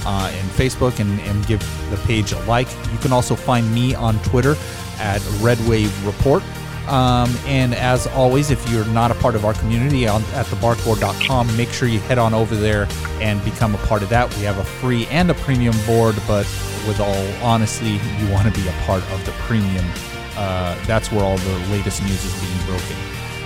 [0.05, 2.67] uh, and Facebook and, and give the page a like.
[2.91, 4.55] You can also find me on Twitter
[4.99, 6.43] at Red Wave Report.
[6.87, 11.55] Um, and as always, if you're not a part of our community on, at thebarkboard.com,
[11.55, 12.87] make sure you head on over there
[13.21, 14.35] and become a part of that.
[14.35, 16.45] We have a free and a premium board, but
[16.87, 19.85] with all honesty, you want to be a part of the premium.
[20.35, 22.97] Uh, that's where all the latest news is being broken.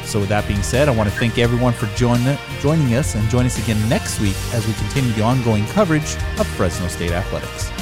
[0.04, 2.20] So, with that being said, I want to thank everyone for join,
[2.62, 6.48] joining us and join us again next week as we continue the ongoing coverage of
[6.48, 7.77] Fresno State athletics.